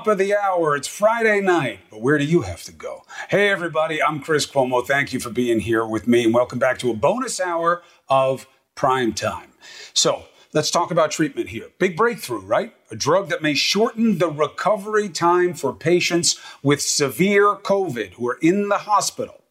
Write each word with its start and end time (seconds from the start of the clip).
Top 0.00 0.06
of 0.06 0.16
the 0.16 0.34
hour. 0.34 0.74
It's 0.76 0.88
Friday 0.88 1.42
night, 1.42 1.80
but 1.90 2.00
where 2.00 2.16
do 2.16 2.24
you 2.24 2.40
have 2.40 2.62
to 2.64 2.72
go? 2.72 3.02
Hey, 3.28 3.50
everybody, 3.50 4.02
I'm 4.02 4.20
Chris 4.20 4.46
Cuomo. 4.46 4.82
Thank 4.82 5.12
you 5.12 5.20
for 5.20 5.28
being 5.28 5.60
here 5.60 5.84
with 5.84 6.08
me, 6.08 6.24
and 6.24 6.32
welcome 6.32 6.58
back 6.58 6.78
to 6.78 6.90
a 6.90 6.94
bonus 6.94 7.38
hour 7.38 7.82
of 8.08 8.46
prime 8.74 9.12
time. 9.12 9.52
So, 9.92 10.24
let's 10.54 10.70
talk 10.70 10.90
about 10.90 11.10
treatment 11.10 11.50
here. 11.50 11.66
Big 11.78 11.98
breakthrough, 11.98 12.40
right? 12.40 12.72
A 12.90 12.96
drug 12.96 13.28
that 13.28 13.42
may 13.42 13.52
shorten 13.52 14.16
the 14.16 14.30
recovery 14.30 15.10
time 15.10 15.52
for 15.52 15.74
patients 15.74 16.40
with 16.62 16.80
severe 16.80 17.56
COVID 17.56 18.14
who 18.14 18.26
are 18.26 18.38
in 18.40 18.70
the 18.70 18.78
hospital. 18.78 19.44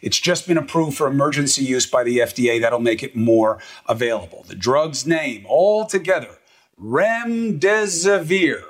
It's 0.00 0.18
just 0.18 0.48
been 0.48 0.56
approved 0.56 0.96
for 0.96 1.08
emergency 1.08 1.62
use 1.62 1.84
by 1.84 2.04
the 2.04 2.20
FDA. 2.20 2.58
That'll 2.58 2.80
make 2.80 3.02
it 3.02 3.14
more 3.14 3.60
available. 3.86 4.46
The 4.48 4.54
drug's 4.54 5.06
name, 5.06 5.44
altogether, 5.44 6.38
Remdesivir. 6.80 8.62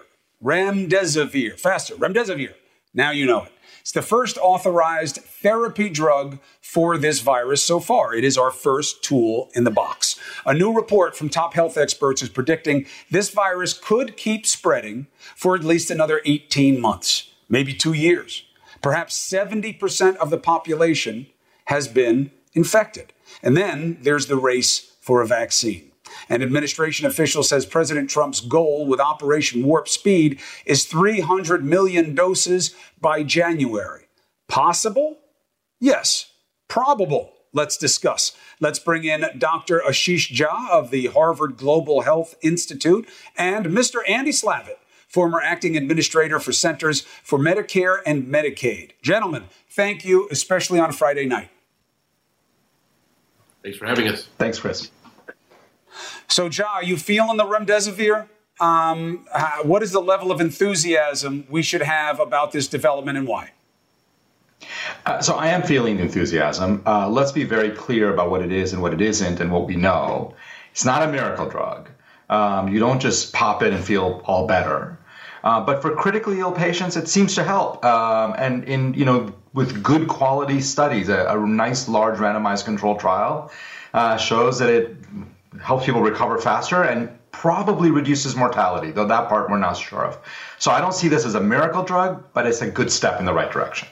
Remdesivir. 0.43 1.59
Faster. 1.59 1.95
Remdesivir. 1.95 2.55
Now 2.95 3.11
you 3.11 3.27
know 3.27 3.45
it. 3.45 3.53
It's 3.81 3.93
the 3.93 4.03
first 4.03 4.37
authorized 4.39 5.17
therapy 5.17 5.89
drug 5.89 6.39
for 6.61 6.99
this 6.99 7.21
virus 7.21 7.63
so 7.63 7.81
far. 7.81 8.15
It 8.15 8.25
is 8.25 8.37
our 8.37 8.51
first 8.51 9.03
tool 9.03 9.51
in 9.55 9.65
the 9.65 9.71
box. 9.71 10.19
A 10.45 10.55
new 10.55 10.73
report 10.73 11.17
from 11.17 11.29
top 11.29 11.55
health 11.55 11.79
experts 11.79 12.23
is 12.23 12.29
predicting 12.29 12.87
this 13.11 13.31
virus 13.31 13.73
could 13.73 14.17
keep 14.17 14.47
spreading 14.47 15.07
for 15.35 15.55
at 15.55 15.65
least 15.65 15.91
another 15.91 16.21
18 16.25 16.81
months, 16.81 17.31
maybe 17.49 17.73
two 17.73 17.95
years. 17.95 18.45
Perhaps 18.83 19.17
70% 19.31 20.17
of 20.17 20.31
the 20.31 20.39
population 20.39 21.27
has 21.67 21.89
been 21.89 22.31
infected. 22.53 23.13
And 23.43 23.57
then 23.57 23.99
there's 24.03 24.27
the 24.27 24.37
race 24.37 24.93
for 25.01 25.23
a 25.23 25.27
vaccine. 25.27 25.90
An 26.29 26.43
administration 26.43 27.07
official 27.07 27.43
says 27.43 27.67
President 27.67 28.11
Trump's 28.11 28.41
goal 28.41 28.87
with 28.87 29.01
Operation 29.01 29.65
Warp 29.65 29.89
Speed 29.89 30.41
is 30.67 30.85
300 30.85 31.65
million 31.65 32.15
doses 32.15 32.75
by 33.01 33.23
January. 33.23 34.07
Possible? 34.49 35.19
Yes. 35.79 36.33
Probable. 36.69 37.33
Let's 37.53 37.77
discuss. 37.77 38.37
Let's 38.61 38.79
bring 38.79 39.05
in 39.05 39.25
Dr. 39.39 39.83
Ashish 39.87 40.33
Jha 40.33 40.71
of 40.71 40.91
the 40.91 41.07
Harvard 41.07 41.57
Global 41.57 42.03
Health 42.03 42.37
Institute 42.43 43.09
and 43.37 43.67
Mr. 43.67 44.09
Andy 44.09 44.31
Slavitt, 44.31 44.79
former 45.09 45.41
acting 45.41 45.77
administrator 45.77 46.39
for 46.39 46.53
Centers 46.53 47.01
for 47.01 47.39
Medicare 47.39 47.99
and 48.07 48.27
Medicaid. 48.27 48.93
Gentlemen, 49.03 49.45
thank 49.69 50.05
you, 50.05 50.29
especially 50.31 50.79
on 50.79 50.93
Friday 50.93 51.27
night. 51.27 51.51
Thanks 53.63 53.79
for 53.79 53.87
having 53.87 54.09
us. 54.09 54.29
Thanks, 54.39 54.59
Chris. 54.59 54.91
So, 56.31 56.49
Jha, 56.49 56.65
are 56.65 56.85
you 56.85 56.97
feeling 56.97 57.37
the 57.37 57.45
remdesivir? 57.45 58.29
Um, 58.61 59.27
what 59.65 59.83
is 59.83 59.91
the 59.91 60.01
level 60.01 60.31
of 60.31 60.41
enthusiasm 60.41 61.45
we 61.51 61.61
should 61.63 61.83
have 61.83 62.21
about 62.21 62.53
this 62.53 62.69
development 62.69 63.19
and 63.19 63.27
why? 63.27 63.51
Uh, 65.07 65.21
so 65.21 65.35
I 65.35 65.49
am 65.49 65.63
feeling 65.63 65.99
enthusiasm. 65.99 66.83
Uh, 66.87 67.09
let's 67.09 67.33
be 67.33 67.43
very 67.43 67.71
clear 67.71 68.13
about 68.13 68.31
what 68.31 68.43
it 68.43 68.53
is 68.53 68.73
and 68.73 68.81
what 68.81 68.95
it 68.95 69.01
isn't 69.01 69.41
and 69.41 69.51
what 69.51 69.67
we 69.67 69.75
know. 69.75 70.35
It's 70.71 70.85
not 70.85 71.03
a 71.03 71.11
miracle 71.11 71.49
drug. 71.49 71.89
Um, 72.29 72.69
you 72.69 72.79
don't 72.79 73.01
just 73.01 73.33
pop 73.33 73.65
it 73.65 73.73
and 73.73 73.85
feel 73.85 74.23
all 74.25 74.47
better. 74.47 74.99
Uh, 75.43 75.61
but 75.61 75.83
for 75.83 75.97
critically 75.97 76.39
ill 76.39 76.53
patients, 76.53 76.97
it 76.97 77.09
seems 77.09 77.35
to 77.35 77.43
help. 77.43 77.85
Um, 77.85 78.37
and 78.39 78.63
in 78.65 78.95
you 78.95 79.05
know 79.05 79.35
with 79.53 79.83
good 79.83 80.07
quality 80.07 80.61
studies, 80.61 81.09
a, 81.09 81.27
a 81.27 81.47
nice 81.47 81.89
large 81.89 82.19
randomized 82.19 82.67
control 82.67 82.97
trial 82.97 83.51
uh, 83.95 84.17
shows 84.17 84.61
that 84.61 84.69
it 84.69 84.97
helps 85.63 85.85
people 85.85 86.03
recover 86.03 86.39
faster 86.39 86.83
and 86.83 87.11
probably 87.33 87.91
reduces 87.91 88.37
mortality, 88.37 88.91
though 88.91 89.07
that 89.07 89.29
part 89.29 89.51
we're 89.51 89.59
not 89.59 89.77
sure 89.77 90.05
of. 90.05 90.19
So 90.59 90.71
I 90.71 90.81
don't 90.81 90.95
see 90.95 91.09
this 91.09 91.25
as 91.25 91.35
a 91.35 91.41
miracle 91.41 91.83
drug, 91.83 92.25
but 92.33 92.47
it's 92.47 92.61
a 92.61 92.71
good 92.71 92.91
step 92.91 93.19
in 93.19 93.27
the 93.27 93.33
right 93.33 93.51
direction. 93.51 93.89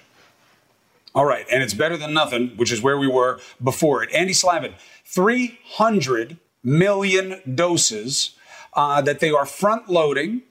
All 1.15 1.25
right, 1.25 1.47
and 1.50 1.62
it's 1.62 1.75
better 1.75 1.97
than 1.97 2.12
nothing, 2.12 2.50
which 2.56 2.71
is 2.71 2.82
where 2.82 2.99
we 2.99 3.09
were 3.09 3.41
before 3.62 4.03
it. 4.03 4.12
Andy 4.12 4.32
Slavitt, 4.32 4.75
300 5.05 6.37
million 6.62 7.41
doses 7.55 8.37
uh, 8.75 9.00
that 9.03 9.21
they 9.21 9.31
are 9.31 9.47
front 9.47 9.88
loading 9.88 10.43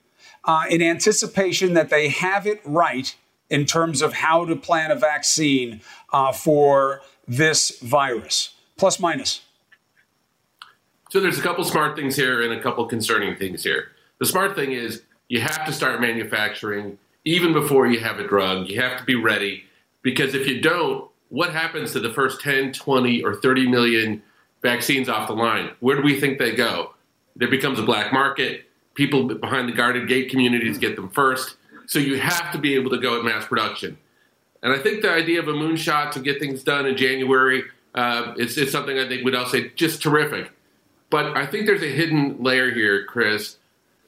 uh, 0.43 0.65
in 0.69 0.81
anticipation 0.81 1.73
that 1.73 1.89
they 1.89 2.09
have 2.09 2.47
it 2.47 2.61
right 2.65 3.15
in 3.49 3.65
terms 3.65 4.01
of 4.01 4.13
how 4.13 4.45
to 4.45 4.55
plan 4.55 4.91
a 4.91 4.95
vaccine 4.95 5.81
uh, 6.11 6.31
for 6.31 7.01
this 7.27 7.79
virus. 7.79 8.55
Plus, 8.77 8.99
minus. 8.99 9.41
So 11.09 11.19
there's 11.19 11.39
a 11.39 11.41
couple 11.41 11.63
smart 11.63 11.95
things 11.95 12.15
here 12.15 12.41
and 12.41 12.53
a 12.53 12.61
couple 12.61 12.85
concerning 12.85 13.35
things 13.35 13.63
here. 13.63 13.91
The 14.19 14.25
smart 14.25 14.55
thing 14.55 14.73
is 14.73 15.03
you 15.29 15.39
have 15.39 15.65
to 15.65 15.71
start 15.71 16.01
manufacturing 16.01 16.97
even 17.23 17.53
before 17.53 17.87
you 17.87 17.99
have 17.99 18.19
a 18.19 18.27
drug. 18.27 18.67
You 18.67 18.81
have 18.81 18.97
to 18.97 19.05
be 19.05 19.15
ready 19.15 19.63
because 20.01 20.33
if 20.33 20.47
you 20.47 20.61
don't, 20.61 21.09
what 21.29 21.51
happens 21.51 21.91
to 21.93 21.99
the 21.99 22.11
first 22.11 22.41
10, 22.41 22.73
20, 22.73 23.23
or 23.23 23.35
30 23.35 23.69
million 23.69 24.21
vaccines 24.61 25.09
off 25.09 25.27
the 25.27 25.33
line? 25.33 25.71
Where 25.79 25.95
do 25.95 26.01
we 26.01 26.19
think 26.19 26.39
they 26.39 26.55
go? 26.55 26.93
There 27.35 27.49
becomes 27.49 27.79
a 27.79 27.83
black 27.83 28.11
market. 28.11 28.65
People 28.93 29.27
behind 29.27 29.69
the 29.69 29.73
guarded 29.73 30.07
gate 30.07 30.29
communities 30.29 30.77
get 30.77 30.95
them 30.95 31.09
first. 31.09 31.57
So 31.85 31.99
you 31.99 32.17
have 32.19 32.51
to 32.51 32.57
be 32.57 32.75
able 32.75 32.89
to 32.91 32.97
go 32.97 33.17
at 33.17 33.23
mass 33.23 33.45
production. 33.45 33.97
And 34.63 34.73
I 34.73 34.79
think 34.79 35.01
the 35.01 35.11
idea 35.11 35.39
of 35.39 35.47
a 35.47 35.53
moonshot 35.53 36.11
to 36.11 36.19
get 36.19 36.39
things 36.39 36.63
done 36.63 36.85
in 36.85 36.97
January 36.97 37.63
uh, 37.93 38.33
is 38.37 38.71
something 38.71 38.97
I 38.97 39.07
think 39.07 39.23
we'd 39.23 39.35
all 39.35 39.45
say 39.45 39.69
just 39.75 40.01
terrific. 40.01 40.51
But 41.09 41.37
I 41.37 41.45
think 41.45 41.65
there's 41.65 41.83
a 41.83 41.91
hidden 41.91 42.43
layer 42.43 42.71
here, 42.71 43.05
Chris, 43.05 43.57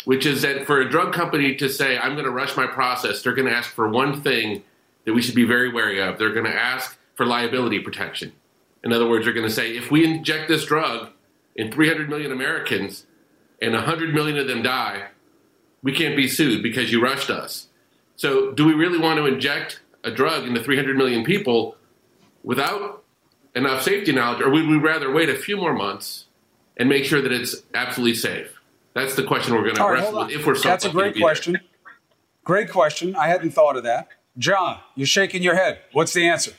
which 0.06 0.26
is 0.26 0.42
that 0.42 0.66
for 0.66 0.82
a 0.82 0.90
drug 0.90 1.14
company 1.14 1.56
to 1.56 1.70
say, 1.70 1.98
I'm 1.98 2.14
going 2.14 2.26
to 2.26 2.32
rush 2.32 2.58
my 2.58 2.68
process, 2.68 3.22
they're 3.22 3.34
going 3.34 3.48
to 3.48 3.56
ask 3.56 3.70
for 3.70 3.88
one 3.88 4.22
thing 4.22 4.64
that 5.06 5.14
we 5.14 5.22
should 5.22 5.36
be 5.36 5.46
very 5.46 5.72
wary 5.72 6.02
of. 6.02 6.18
They're 6.18 6.34
going 6.34 6.46
to 6.46 6.56
ask 6.56 6.98
for 7.16 7.26
liability 7.26 7.80
protection. 7.80 8.34
In 8.84 8.94
other 8.94 9.08
words, 9.08 9.26
they're 9.26 9.34
going 9.34 9.48
to 9.48 9.54
say, 9.54 9.76
if 9.76 9.92
we 9.92 10.06
inject 10.06 10.48
this 10.48 10.66
drug 10.66 11.10
in 11.56 11.72
300 11.72 12.10
million 12.10 12.32
Americans 12.32 13.06
and 13.62 13.74
100 13.74 14.14
million 14.14 14.38
of 14.38 14.48
them 14.48 14.62
die, 14.62 15.08
we 15.82 15.94
can't 15.94 16.16
be 16.16 16.28
sued 16.28 16.64
because 16.64 16.92
you 16.92 17.02
rushed 17.02 17.30
us. 17.30 17.68
So, 18.16 18.52
do 18.52 18.66
we 18.66 18.74
really 18.74 19.00
want 19.00 19.18
to 19.18 19.26
inject 19.26 19.80
a 20.04 20.12
drug 20.12 20.46
into 20.46 20.62
300 20.62 20.98
million 20.98 21.24
people 21.24 21.76
without 22.44 23.04
enough 23.56 23.82
safety 23.82 24.12
knowledge, 24.12 24.42
or 24.42 24.50
would 24.50 24.68
we 24.68 24.78
rather 24.78 25.12
wait 25.12 25.30
a 25.30 25.36
few 25.36 25.58
more 25.58 25.74
months 25.74 26.26
and 26.80 26.90
make 26.90 27.06
sure 27.06 27.22
that 27.22 27.32
it's 27.32 27.58
absolutely 27.76 28.16
safe? 28.16 28.60
That's 28.94 29.16
the 29.16 29.24
question 29.24 29.54
we're 29.54 29.64
going 29.64 29.76
to 29.76 29.88
wrestle 29.88 30.20
with 30.20 30.32
if 30.32 30.46
we're 30.46 30.56
so 30.56 30.70
That's 30.70 30.86
a 30.86 30.90
great 30.90 31.16
question. 31.16 31.54
There. 31.54 31.62
Great 32.44 32.72
question. 32.72 33.16
I 33.16 33.28
hadn't 33.28 33.52
thought 33.52 33.78
of 33.78 33.84
that. 33.84 34.08
John, 34.38 34.80
you're 34.96 35.06
shaking 35.06 35.44
your 35.44 35.56
head. 35.56 35.80
What's 35.92 36.14
the 36.14 36.28
answer? 36.28 36.54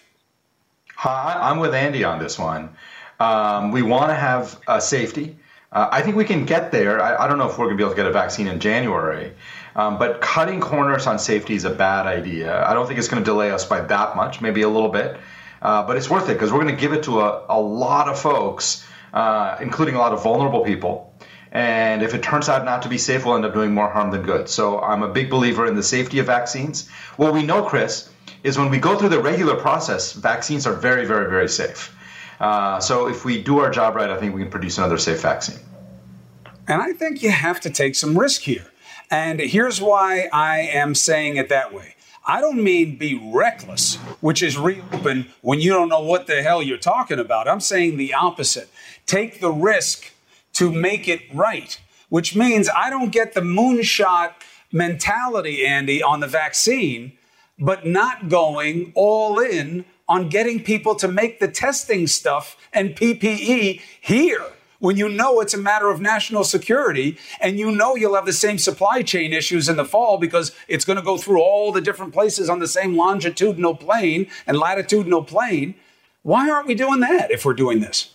Hi, 0.94 1.36
I'm 1.40 1.58
with 1.58 1.74
Andy 1.74 2.04
on 2.04 2.18
this 2.18 2.38
one. 2.38 2.70
Um, 3.18 3.72
we 3.72 3.82
want 3.82 4.10
to 4.10 4.14
have 4.14 4.60
uh, 4.66 4.80
safety. 4.80 5.36
Uh, 5.72 5.88
I 5.90 6.02
think 6.02 6.16
we 6.16 6.24
can 6.24 6.44
get 6.44 6.72
there. 6.72 7.00
I, 7.00 7.24
I, 7.24 7.28
don't 7.28 7.38
know 7.38 7.48
if 7.48 7.58
we're 7.58 7.66
going 7.66 7.76
to 7.76 7.82
be 7.82 7.84
able 7.84 7.92
to 7.92 7.96
get 7.96 8.06
a 8.06 8.12
vaccine 8.12 8.48
in 8.48 8.58
January, 8.60 9.32
um, 9.76 9.98
but 9.98 10.20
cutting 10.20 10.60
corners 10.60 11.06
on 11.06 11.18
safety 11.18 11.54
is 11.54 11.64
a 11.64 11.70
bad 11.70 12.06
idea. 12.06 12.66
I 12.66 12.74
don't 12.74 12.86
think 12.86 12.98
it's 12.98 13.08
going 13.08 13.22
to 13.22 13.24
delay 13.24 13.50
us 13.50 13.64
by 13.64 13.80
that 13.80 14.16
much, 14.16 14.40
maybe 14.40 14.62
a 14.62 14.68
little 14.68 14.88
bit, 14.88 15.16
uh, 15.62 15.86
but 15.86 15.96
it's 15.96 16.10
worth 16.10 16.28
it 16.28 16.34
because 16.34 16.52
we're 16.52 16.62
going 16.62 16.74
to 16.74 16.80
give 16.80 16.92
it 16.92 17.04
to 17.04 17.20
a, 17.20 17.46
a 17.48 17.60
lot 17.60 18.08
of 18.08 18.18
folks 18.18 18.86
uh, 19.12 19.56
including 19.60 19.94
a 19.94 19.98
lot 19.98 20.12
of 20.12 20.22
vulnerable 20.22 20.64
people. 20.64 21.14
And 21.52 22.02
if 22.02 22.14
it 22.14 22.22
turns 22.22 22.48
out 22.48 22.64
not 22.64 22.82
to 22.82 22.88
be 22.88 22.98
safe, 22.98 23.24
we'll 23.24 23.34
end 23.34 23.44
up 23.44 23.54
doing 23.54 23.74
more 23.74 23.90
harm 23.90 24.10
than 24.12 24.22
good. 24.22 24.48
So 24.48 24.80
I'm 24.80 25.02
a 25.02 25.08
big 25.08 25.30
believer 25.30 25.66
in 25.66 25.74
the 25.74 25.82
safety 25.82 26.20
of 26.20 26.26
vaccines. 26.26 26.88
What 27.16 27.34
we 27.34 27.42
know, 27.42 27.64
Chris, 27.64 28.08
is 28.44 28.56
when 28.56 28.70
we 28.70 28.78
go 28.78 28.96
through 28.96 29.08
the 29.08 29.20
regular 29.20 29.56
process, 29.56 30.12
vaccines 30.12 30.66
are 30.66 30.74
very, 30.74 31.04
very, 31.06 31.28
very 31.28 31.48
safe. 31.48 31.94
Uh, 32.38 32.80
so 32.80 33.08
if 33.08 33.24
we 33.24 33.42
do 33.42 33.58
our 33.58 33.70
job 33.70 33.96
right, 33.96 34.08
I 34.08 34.16
think 34.16 34.34
we 34.34 34.42
can 34.42 34.50
produce 34.50 34.78
another 34.78 34.96
safe 34.96 35.20
vaccine. 35.20 35.58
And 36.68 36.80
I 36.80 36.92
think 36.92 37.22
you 37.22 37.30
have 37.30 37.60
to 37.62 37.70
take 37.70 37.96
some 37.96 38.18
risk 38.18 38.42
here. 38.42 38.66
And 39.10 39.40
here's 39.40 39.80
why 39.80 40.28
I 40.32 40.60
am 40.60 40.94
saying 40.94 41.36
it 41.36 41.48
that 41.48 41.74
way. 41.74 41.96
I 42.30 42.40
don't 42.40 42.62
mean 42.62 42.94
be 42.94 43.20
reckless, 43.20 43.96
which 44.20 44.40
is 44.40 44.56
reopen 44.56 45.26
when 45.40 45.58
you 45.58 45.72
don't 45.72 45.88
know 45.88 46.04
what 46.04 46.28
the 46.28 46.42
hell 46.42 46.62
you're 46.62 46.78
talking 46.78 47.18
about. 47.18 47.48
I'm 47.48 47.58
saying 47.58 47.96
the 47.96 48.14
opposite. 48.14 48.70
Take 49.04 49.40
the 49.40 49.50
risk 49.50 50.12
to 50.52 50.70
make 50.70 51.08
it 51.08 51.22
right, 51.34 51.76
which 52.08 52.36
means 52.36 52.68
I 52.68 52.88
don't 52.88 53.10
get 53.10 53.34
the 53.34 53.40
moonshot 53.40 54.34
mentality, 54.70 55.66
Andy, 55.66 56.04
on 56.04 56.20
the 56.20 56.28
vaccine, 56.28 57.14
but 57.58 57.84
not 57.84 58.28
going 58.28 58.92
all 58.94 59.40
in 59.40 59.84
on 60.08 60.28
getting 60.28 60.62
people 60.62 60.94
to 60.94 61.08
make 61.08 61.40
the 61.40 61.48
testing 61.48 62.06
stuff 62.06 62.56
and 62.72 62.94
PPE 62.94 63.80
here 64.00 64.46
when 64.80 64.96
you 64.96 65.08
know 65.08 65.40
it's 65.40 65.54
a 65.54 65.58
matter 65.58 65.88
of 65.90 66.00
national 66.00 66.42
security 66.42 67.16
and 67.40 67.58
you 67.58 67.70
know 67.70 67.94
you'll 67.94 68.14
have 68.14 68.26
the 68.26 68.32
same 68.32 68.58
supply 68.58 69.02
chain 69.02 69.32
issues 69.32 69.68
in 69.68 69.76
the 69.76 69.84
fall 69.84 70.18
because 70.18 70.52
it's 70.66 70.84
going 70.84 70.98
to 70.98 71.04
go 71.04 71.16
through 71.16 71.40
all 71.40 71.70
the 71.70 71.80
different 71.80 72.12
places 72.12 72.50
on 72.50 72.58
the 72.58 72.66
same 72.66 72.96
longitudinal 72.96 73.76
plane 73.76 74.26
and 74.46 74.58
latitudinal 74.58 75.22
plane. 75.22 75.74
Why 76.22 76.50
aren't 76.50 76.66
we 76.66 76.74
doing 76.74 77.00
that 77.00 77.30
if 77.30 77.44
we're 77.44 77.54
doing 77.54 77.80
this? 77.80 78.12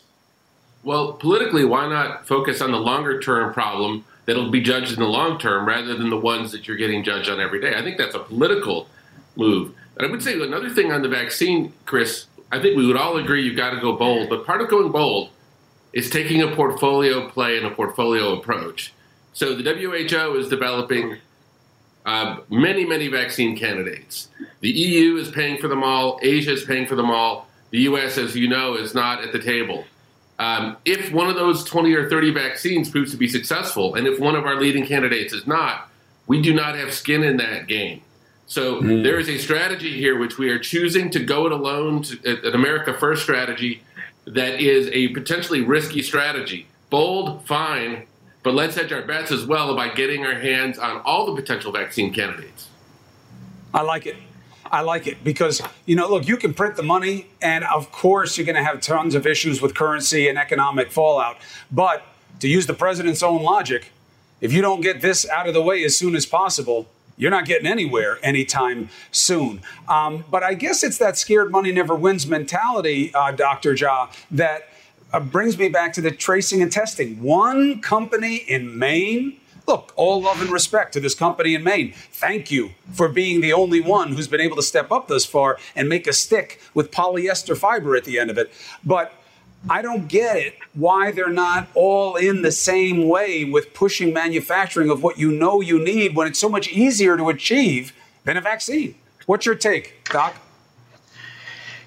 Well, 0.83 1.13
politically, 1.13 1.65
why 1.65 1.87
not 1.87 2.27
focus 2.27 2.61
on 2.61 2.71
the 2.71 2.77
longer 2.77 3.19
term 3.19 3.53
problem 3.53 4.05
that'll 4.25 4.51
be 4.51 4.61
judged 4.61 4.93
in 4.93 4.99
the 4.99 5.07
long 5.07 5.39
term 5.39 5.67
rather 5.67 5.95
than 5.95 6.09
the 6.09 6.17
ones 6.17 6.51
that 6.51 6.67
you're 6.67 6.77
getting 6.77 7.03
judged 7.03 7.29
on 7.29 7.39
every 7.39 7.61
day. 7.61 7.75
I 7.75 7.81
think 7.81 7.97
that's 7.97 8.15
a 8.15 8.19
political 8.19 8.87
move. 9.35 9.73
And 9.97 10.07
I 10.07 10.11
would 10.11 10.21
say 10.21 10.39
another 10.39 10.69
thing 10.69 10.91
on 10.91 11.01
the 11.01 11.07
vaccine, 11.07 11.73
Chris, 11.85 12.25
I 12.51 12.59
think 12.59 12.75
we 12.75 12.85
would 12.85 12.97
all 12.97 13.17
agree 13.17 13.43
you've 13.43 13.55
got 13.55 13.71
to 13.71 13.79
go 13.79 13.95
bold. 13.95 14.29
But 14.29 14.45
part 14.45 14.61
of 14.61 14.69
going 14.69 14.91
bold 14.91 15.29
is 15.95 16.09
taking 16.09 16.43
a 16.43 16.55
portfolio 16.55 17.27
play 17.29 17.57
and 17.57 17.65
a 17.65 17.71
portfolio 17.71 18.37
approach. 18.37 18.93
So 19.33 19.55
the 19.55 19.63
WHO 19.73 20.35
is 20.35 20.49
developing 20.49 21.17
uh, 22.05 22.41
many, 22.49 22.85
many 22.85 23.07
vaccine 23.07 23.57
candidates. 23.57 24.27
The 24.59 24.69
EU 24.69 25.15
is 25.15 25.31
paying 25.31 25.57
for 25.59 25.67
them 25.67 25.83
all. 25.83 26.19
Asia 26.21 26.51
is 26.51 26.65
paying 26.65 26.85
for 26.85 26.95
them 26.95 27.09
all. 27.09 27.47
The 27.71 27.79
U.S., 27.79 28.17
as 28.17 28.35
you 28.35 28.47
know, 28.47 28.75
is 28.75 28.93
not 28.93 29.23
at 29.23 29.31
the 29.31 29.39
table. 29.39 29.85
Um, 30.37 30.77
if 30.83 31.11
one 31.13 31.29
of 31.29 31.35
those 31.35 31.63
20 31.63 31.93
or 31.93 32.09
30 32.09 32.31
vaccines 32.31 32.89
proves 32.89 33.11
to 33.11 33.17
be 33.17 33.27
successful, 33.27 33.95
and 33.95 34.05
if 34.05 34.19
one 34.19 34.35
of 34.35 34.45
our 34.45 34.59
leading 34.59 34.85
candidates 34.85 35.33
is 35.33 35.47
not, 35.47 35.89
we 36.27 36.41
do 36.41 36.53
not 36.53 36.75
have 36.75 36.93
skin 36.93 37.23
in 37.23 37.37
that 37.37 37.67
game. 37.67 38.01
So 38.47 38.81
mm. 38.81 39.01
there 39.01 39.17
is 39.17 39.29
a 39.29 39.37
strategy 39.37 39.97
here 39.97 40.19
which 40.19 40.37
we 40.37 40.49
are 40.49 40.59
choosing 40.59 41.09
to 41.11 41.19
go 41.19 41.45
it 41.45 41.51
alone, 41.51 42.03
to, 42.03 42.47
an 42.47 42.53
America 42.53 42.93
First 42.93 43.23
strategy 43.23 43.81
that 44.25 44.59
is 44.59 44.89
a 44.91 45.09
potentially 45.09 45.61
risky 45.61 46.01
strategy. 46.01 46.67
Bold, 46.89 47.45
fine, 47.45 48.05
but 48.43 48.53
let's 48.53 48.75
hedge 48.75 48.91
our 48.91 49.01
bets 49.01 49.31
as 49.31 49.45
well 49.45 49.75
by 49.75 49.89
getting 49.89 50.25
our 50.25 50.35
hands 50.35 50.77
on 50.77 51.01
all 51.01 51.25
the 51.25 51.39
potential 51.39 51.71
vaccine 51.71 52.13
candidates. 52.13 52.67
I 53.73 53.81
like 53.81 54.05
it. 54.05 54.15
I 54.71 54.81
like 54.81 55.07
it 55.07 55.23
because, 55.23 55.61
you 55.85 55.95
know, 55.95 56.09
look, 56.09 56.27
you 56.27 56.37
can 56.37 56.53
print 56.53 56.75
the 56.75 56.83
money, 56.83 57.27
and 57.41 57.63
of 57.65 57.91
course, 57.91 58.37
you're 58.37 58.45
going 58.45 58.55
to 58.55 58.63
have 58.63 58.81
tons 58.81 59.15
of 59.15 59.27
issues 59.27 59.61
with 59.61 59.75
currency 59.75 60.27
and 60.27 60.37
economic 60.37 60.91
fallout. 60.91 61.37
But 61.71 62.05
to 62.39 62.47
use 62.47 62.65
the 62.65 62.73
president's 62.73 63.21
own 63.21 63.43
logic, 63.43 63.91
if 64.41 64.51
you 64.51 64.61
don't 64.61 64.81
get 64.81 65.01
this 65.01 65.27
out 65.29 65.47
of 65.47 65.53
the 65.53 65.61
way 65.61 65.83
as 65.83 65.95
soon 65.95 66.15
as 66.15 66.25
possible, 66.25 66.87
you're 67.17 67.31
not 67.31 67.45
getting 67.45 67.67
anywhere 67.67 68.19
anytime 68.23 68.89
soon. 69.11 69.61
Um, 69.87 70.25
but 70.29 70.43
I 70.43 70.53
guess 70.53 70.83
it's 70.83 70.97
that 70.97 71.17
scared 71.17 71.51
money 71.51 71.71
never 71.71 71.95
wins 71.95 72.27
mentality, 72.27 73.13
uh, 73.13 73.31
Dr. 73.31 73.73
Jha, 73.73 74.11
that 74.31 74.69
uh, 75.13 75.19
brings 75.19 75.57
me 75.57 75.69
back 75.69 75.93
to 75.93 76.01
the 76.01 76.11
tracing 76.11 76.61
and 76.61 76.71
testing. 76.71 77.21
One 77.21 77.81
company 77.81 78.35
in 78.35 78.77
Maine, 78.77 79.37
look, 79.67 79.93
all 79.95 80.21
love 80.21 80.41
and 80.41 80.49
respect 80.49 80.93
to 80.93 80.99
this 80.99 81.15
company 81.15 81.55
in 81.55 81.63
Maine. 81.63 81.93
Thank 82.11 82.51
you 82.51 82.71
for 82.91 83.07
being 83.07 83.41
the 83.41 83.53
only 83.53 83.79
one 83.79 84.11
who's 84.11 84.27
been 84.27 84.41
able 84.41 84.57
to 84.57 84.63
step 84.63 84.91
up 84.91 85.07
thus 85.07 85.25
far 85.25 85.57
and 85.75 85.87
make 85.87 86.07
a 86.07 86.13
stick 86.13 86.59
with 86.73 86.91
polyester 86.91 87.57
fiber 87.57 87.95
at 87.95 88.03
the 88.03 88.19
end 88.19 88.29
of 88.29 88.37
it. 88.37 88.51
But 88.83 89.13
I 89.69 89.81
don't 89.81 90.07
get 90.07 90.37
it 90.37 90.55
why 90.73 91.11
they're 91.11 91.29
not 91.29 91.67
all 91.73 92.15
in 92.15 92.41
the 92.41 92.51
same 92.51 93.07
way 93.07 93.45
with 93.45 93.73
pushing 93.73 94.13
manufacturing 94.13 94.89
of 94.89 95.01
what 95.01 95.17
you 95.17 95.31
know 95.31 95.61
you 95.61 95.83
need 95.83 96.15
when 96.15 96.27
it's 96.27 96.39
so 96.39 96.49
much 96.49 96.67
easier 96.69 97.17
to 97.17 97.29
achieve 97.29 97.93
than 98.25 98.37
a 98.37 98.41
vaccine. 98.41 98.95
What's 99.25 99.45
your 99.45 99.55
take, 99.55 100.07
Doc? 100.11 100.35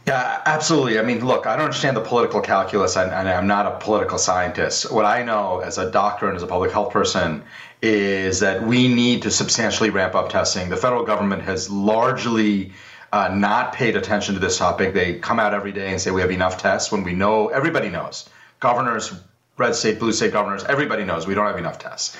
Yeah, 0.07 0.41
absolutely. 0.47 0.99
I 0.99 1.03
mean, 1.03 1.25
look, 1.25 1.47
I 1.47 1.55
don't 1.55 1.67
understand 1.67 1.97
the 1.97 2.01
political 2.01 2.41
calculus, 2.41 2.97
and, 2.97 3.11
I'm 3.13 3.47
not 3.47 3.67
a 3.67 3.79
political 3.79 4.17
scientist. 4.17 4.91
What 4.91 5.05
I 5.05 5.23
know 5.23 5.61
as 5.61 5.77
a 5.77 5.91
doctor 5.91 6.29
and 6.29 6.37
as 6.37 6.43
a 6.43 6.47
public 6.47 6.73
health 6.73 6.93
person 6.93 7.43
is 7.83 8.41
that 8.41 8.67
we 8.67 8.89
need 8.89 9.23
to 9.23 9.31
substantially 9.31 9.91
ramp 9.91 10.15
up 10.15 10.31
testing. 10.31 10.71
The 10.71 10.79
federal 10.79 11.05
government 11.05 11.43
has 11.43 11.71
largely 11.71 12.73
uh, 13.12 13.28
not 13.34 13.72
paid 13.72 13.96
attention 13.96 14.34
to 14.34 14.40
this 14.40 14.58
topic. 14.58 14.94
They 14.94 15.19
come 15.19 15.38
out 15.38 15.55
every 15.55 15.72
day 15.72 15.90
and 15.90 16.00
say 16.00 16.10
we 16.10 16.20
have 16.20 16.31
enough 16.31 16.58
tests 16.58 16.93
when 16.93 17.05
we 17.05 17.12
know 17.14 17.49
everybody 17.49 17.88
knows. 17.88 18.28
Governors, 18.60 19.12
red 19.56 19.75
state, 19.75 19.99
blue 19.99 20.12
state 20.12 20.32
governors, 20.32 20.64
everybody 20.64 21.05
knows 21.05 21.26
we 21.26 21.34
don't 21.34 21.46
have 21.46 21.58
enough 21.58 21.78
tests. 21.78 22.16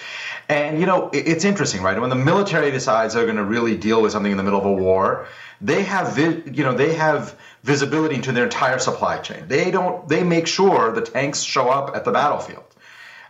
And 0.49 0.81
you 0.81 0.87
know, 0.87 1.11
it's 1.13 1.45
interesting, 1.45 1.83
right? 1.83 2.01
When 2.01 2.11
the 2.11 2.17
military 2.17 2.71
decides 2.71 3.15
they're 3.15 3.25
going 3.25 3.37
to 3.37 3.45
really 3.45 3.77
deal 3.77 4.01
with 4.01 4.13
something 4.13 4.33
in 4.33 4.39
the 4.39 4.45
middle 4.45 4.59
of 4.59 4.67
a 4.67 4.73
war, 4.73 5.27
they 5.61 5.83
have, 5.83 6.17
you 6.19 6.65
know, 6.65 6.75
they 6.75 6.95
have 6.95 7.37
visibility 7.65 8.15
into 8.15 8.33
their 8.33 8.45
entire 8.45 8.79
supply 8.79 9.19
chain. 9.19 9.45
They 9.49 9.71
don't. 9.71 10.09
They 10.09 10.23
make 10.23 10.47
sure 10.47 10.93
the 10.93 11.03
tanks 11.03 11.43
show 11.43 11.69
up 11.69 11.95
at 11.97 12.05
the 12.05 12.13
battlefield. 12.13 12.65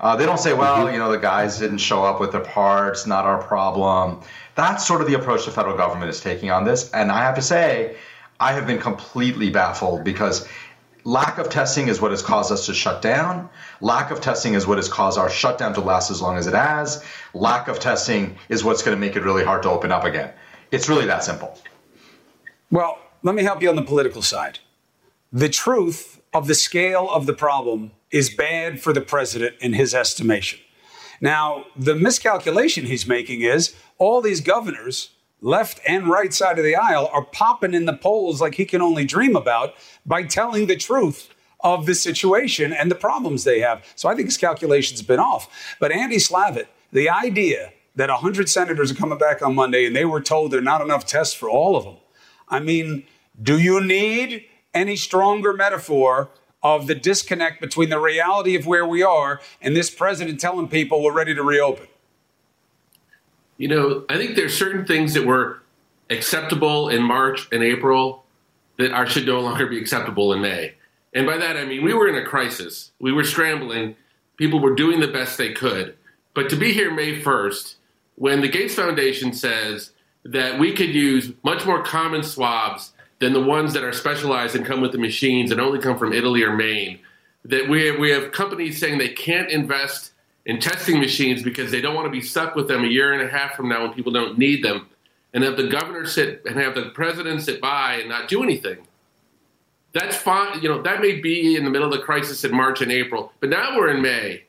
Uh, 0.00 0.16
they 0.16 0.26
don't 0.26 0.38
say, 0.38 0.52
well, 0.52 0.84
mm-hmm. 0.84 0.92
you 0.92 0.98
know, 0.98 1.10
the 1.10 1.18
guys 1.18 1.58
didn't 1.58 1.78
show 1.78 2.04
up 2.04 2.20
with 2.20 2.32
their 2.32 2.40
parts, 2.40 3.06
not 3.06 3.24
our 3.24 3.42
problem. 3.42 4.20
That's 4.54 4.86
sort 4.86 5.00
of 5.00 5.08
the 5.08 5.14
approach 5.14 5.44
the 5.44 5.50
federal 5.50 5.76
government 5.76 6.10
is 6.10 6.20
taking 6.20 6.50
on 6.50 6.64
this. 6.64 6.90
And 6.92 7.10
I 7.10 7.22
have 7.22 7.34
to 7.34 7.42
say, 7.42 7.96
I 8.40 8.52
have 8.52 8.66
been 8.66 8.78
completely 8.78 9.50
baffled 9.50 10.04
because 10.04 10.46
lack 11.04 11.38
of 11.38 11.48
testing 11.48 11.88
is 11.88 12.00
what 12.00 12.12
has 12.12 12.22
caused 12.22 12.52
us 12.52 12.66
to 12.66 12.74
shut 12.74 13.02
down. 13.02 13.48
Lack 13.80 14.10
of 14.10 14.20
testing 14.20 14.54
is 14.54 14.66
what 14.66 14.78
has 14.78 14.88
caused 14.88 15.18
our 15.18 15.30
shutdown 15.30 15.74
to 15.74 15.80
last 15.80 16.10
as 16.10 16.22
long 16.22 16.36
as 16.36 16.46
it 16.46 16.54
has. 16.54 17.04
Lack 17.34 17.66
of 17.66 17.80
testing 17.80 18.36
is 18.48 18.62
what's 18.62 18.82
going 18.82 18.96
to 18.96 19.00
make 19.00 19.16
it 19.16 19.22
really 19.24 19.44
hard 19.44 19.62
to 19.64 19.70
open 19.70 19.90
up 19.90 20.04
again. 20.04 20.32
It's 20.70 20.88
really 20.88 21.06
that 21.06 21.24
simple. 21.24 21.58
Well, 22.70 22.98
let 23.22 23.34
me 23.34 23.42
help 23.42 23.62
you 23.62 23.68
on 23.70 23.76
the 23.76 23.82
political 23.82 24.22
side. 24.22 24.60
The 25.32 25.48
truth 25.48 26.20
of 26.32 26.46
the 26.46 26.54
scale 26.54 27.08
of 27.10 27.26
the 27.26 27.32
problem 27.32 27.92
is 28.10 28.30
bad 28.30 28.80
for 28.80 28.92
the 28.92 29.00
president 29.00 29.56
in 29.60 29.74
his 29.74 29.94
estimation. 29.94 30.58
Now, 31.20 31.64
the 31.76 31.94
miscalculation 31.94 32.86
he's 32.86 33.06
making 33.06 33.42
is 33.42 33.74
all 33.98 34.20
these 34.20 34.40
governors, 34.40 35.10
left 35.40 35.80
and 35.86 36.08
right 36.08 36.32
side 36.32 36.58
of 36.58 36.64
the 36.64 36.76
aisle, 36.76 37.10
are 37.12 37.24
popping 37.24 37.74
in 37.74 37.84
the 37.84 37.96
polls 37.96 38.40
like 38.40 38.54
he 38.54 38.64
can 38.64 38.80
only 38.80 39.04
dream 39.04 39.36
about 39.36 39.74
by 40.06 40.22
telling 40.22 40.66
the 40.66 40.76
truth 40.76 41.28
of 41.60 41.86
the 41.86 41.94
situation 41.94 42.72
and 42.72 42.90
the 42.90 42.94
problems 42.94 43.44
they 43.44 43.60
have. 43.60 43.84
So 43.96 44.08
I 44.08 44.14
think 44.14 44.28
his 44.28 44.36
calculation's 44.36 45.02
been 45.02 45.18
off. 45.18 45.76
But 45.80 45.90
Andy 45.90 46.16
Slavitt, 46.16 46.66
the 46.92 47.10
idea 47.10 47.72
that 47.96 48.10
100 48.10 48.48
senators 48.48 48.92
are 48.92 48.94
coming 48.94 49.18
back 49.18 49.42
on 49.42 49.56
Monday 49.56 49.84
and 49.84 49.94
they 49.94 50.04
were 50.04 50.20
told 50.20 50.52
there 50.52 50.60
are 50.60 50.62
not 50.62 50.82
enough 50.82 51.04
tests 51.04 51.34
for 51.34 51.50
all 51.50 51.76
of 51.76 51.84
them. 51.84 51.96
I 52.48 52.60
mean, 52.60 53.04
do 53.42 53.58
you 53.58 53.84
need 53.84 54.44
any 54.72 54.94
stronger 54.94 55.52
metaphor 55.52 56.30
of 56.62 56.86
the 56.86 56.94
disconnect 56.94 57.60
between 57.60 57.90
the 57.90 57.98
reality 57.98 58.54
of 58.56 58.66
where 58.66 58.86
we 58.86 59.02
are 59.02 59.40
and 59.60 59.76
this 59.76 59.90
president 59.90 60.40
telling 60.40 60.68
people 60.68 61.02
we're 61.02 61.12
ready 61.12 61.34
to 61.34 61.42
reopen? 61.42 61.86
You 63.56 63.68
know, 63.68 64.04
I 64.08 64.16
think 64.16 64.36
there's 64.36 64.56
certain 64.56 64.86
things 64.86 65.14
that 65.14 65.26
were 65.26 65.62
acceptable 66.10 66.88
in 66.88 67.02
March 67.02 67.48
and 67.52 67.62
April 67.62 68.24
that 68.78 68.92
are 68.92 69.06
should 69.06 69.26
no 69.26 69.40
longer 69.40 69.66
be 69.66 69.78
acceptable 69.78 70.32
in 70.32 70.40
May. 70.40 70.74
And 71.12 71.26
by 71.26 71.36
that 71.36 71.56
I 71.56 71.64
mean 71.64 71.84
we 71.84 71.94
were 71.94 72.08
in 72.08 72.14
a 72.14 72.24
crisis. 72.24 72.92
We 73.00 73.12
were 73.12 73.24
scrambling. 73.24 73.96
People 74.36 74.60
were 74.60 74.74
doing 74.74 75.00
the 75.00 75.08
best 75.08 75.36
they 75.36 75.52
could. 75.52 75.96
But 76.34 76.48
to 76.50 76.56
be 76.56 76.72
here 76.72 76.92
May 76.92 77.20
1st, 77.20 77.74
when 78.14 78.40
the 78.40 78.48
Gates 78.48 78.74
Foundation 78.74 79.32
says 79.32 79.92
that 80.24 80.58
we 80.58 80.72
could 80.72 80.90
use 80.90 81.32
much 81.42 81.66
more 81.66 81.82
common 81.82 82.22
swabs 82.22 82.92
than 83.20 83.32
the 83.32 83.42
ones 83.42 83.72
that 83.74 83.82
are 83.82 83.92
specialized 83.92 84.54
and 84.54 84.64
come 84.64 84.80
with 84.80 84.92
the 84.92 84.98
machines 84.98 85.50
and 85.50 85.60
only 85.60 85.78
come 85.78 85.98
from 85.98 86.12
Italy 86.12 86.42
or 86.42 86.54
Maine. 86.54 87.00
That 87.44 87.68
we 87.68 87.86
have, 87.86 87.98
we 87.98 88.10
have 88.10 88.32
companies 88.32 88.78
saying 88.78 88.98
they 88.98 89.08
can't 89.08 89.50
invest 89.50 90.12
in 90.46 90.60
testing 90.60 90.98
machines 91.00 91.42
because 91.42 91.70
they 91.70 91.80
don't 91.80 91.94
want 91.94 92.06
to 92.06 92.10
be 92.10 92.20
stuck 92.20 92.54
with 92.54 92.68
them 92.68 92.84
a 92.84 92.88
year 92.88 93.12
and 93.12 93.22
a 93.22 93.28
half 93.28 93.54
from 93.54 93.68
now 93.68 93.82
when 93.82 93.92
people 93.92 94.12
don't 94.12 94.38
need 94.38 94.62
them. 94.62 94.88
And 95.34 95.44
have 95.44 95.56
the 95.56 95.68
governor 95.68 96.06
sit 96.06 96.42
and 96.46 96.56
have 96.56 96.74
the 96.74 96.90
president 96.94 97.42
sit 97.42 97.60
by 97.60 97.96
and 97.96 98.08
not 98.08 98.28
do 98.28 98.42
anything. 98.42 98.78
That's 99.92 100.16
fine. 100.16 100.62
You 100.62 100.68
know, 100.68 100.82
that 100.82 101.00
may 101.00 101.20
be 101.20 101.54
in 101.56 101.64
the 101.64 101.70
middle 101.70 101.92
of 101.92 101.98
the 101.98 102.04
crisis 102.04 102.44
in 102.44 102.54
March 102.54 102.80
and 102.80 102.90
April, 102.90 103.32
but 103.40 103.50
now 103.50 103.76
we're 103.76 103.90
in 103.90 104.00
May. 104.00 104.44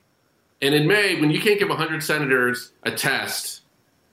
And 0.61 0.73
in 0.73 0.87
May, 0.87 1.19
when 1.19 1.31
you 1.31 1.41
can't 1.41 1.59
give 1.59 1.69
100 1.69 2.03
senators 2.03 2.71
a 2.83 2.91
test 2.91 3.61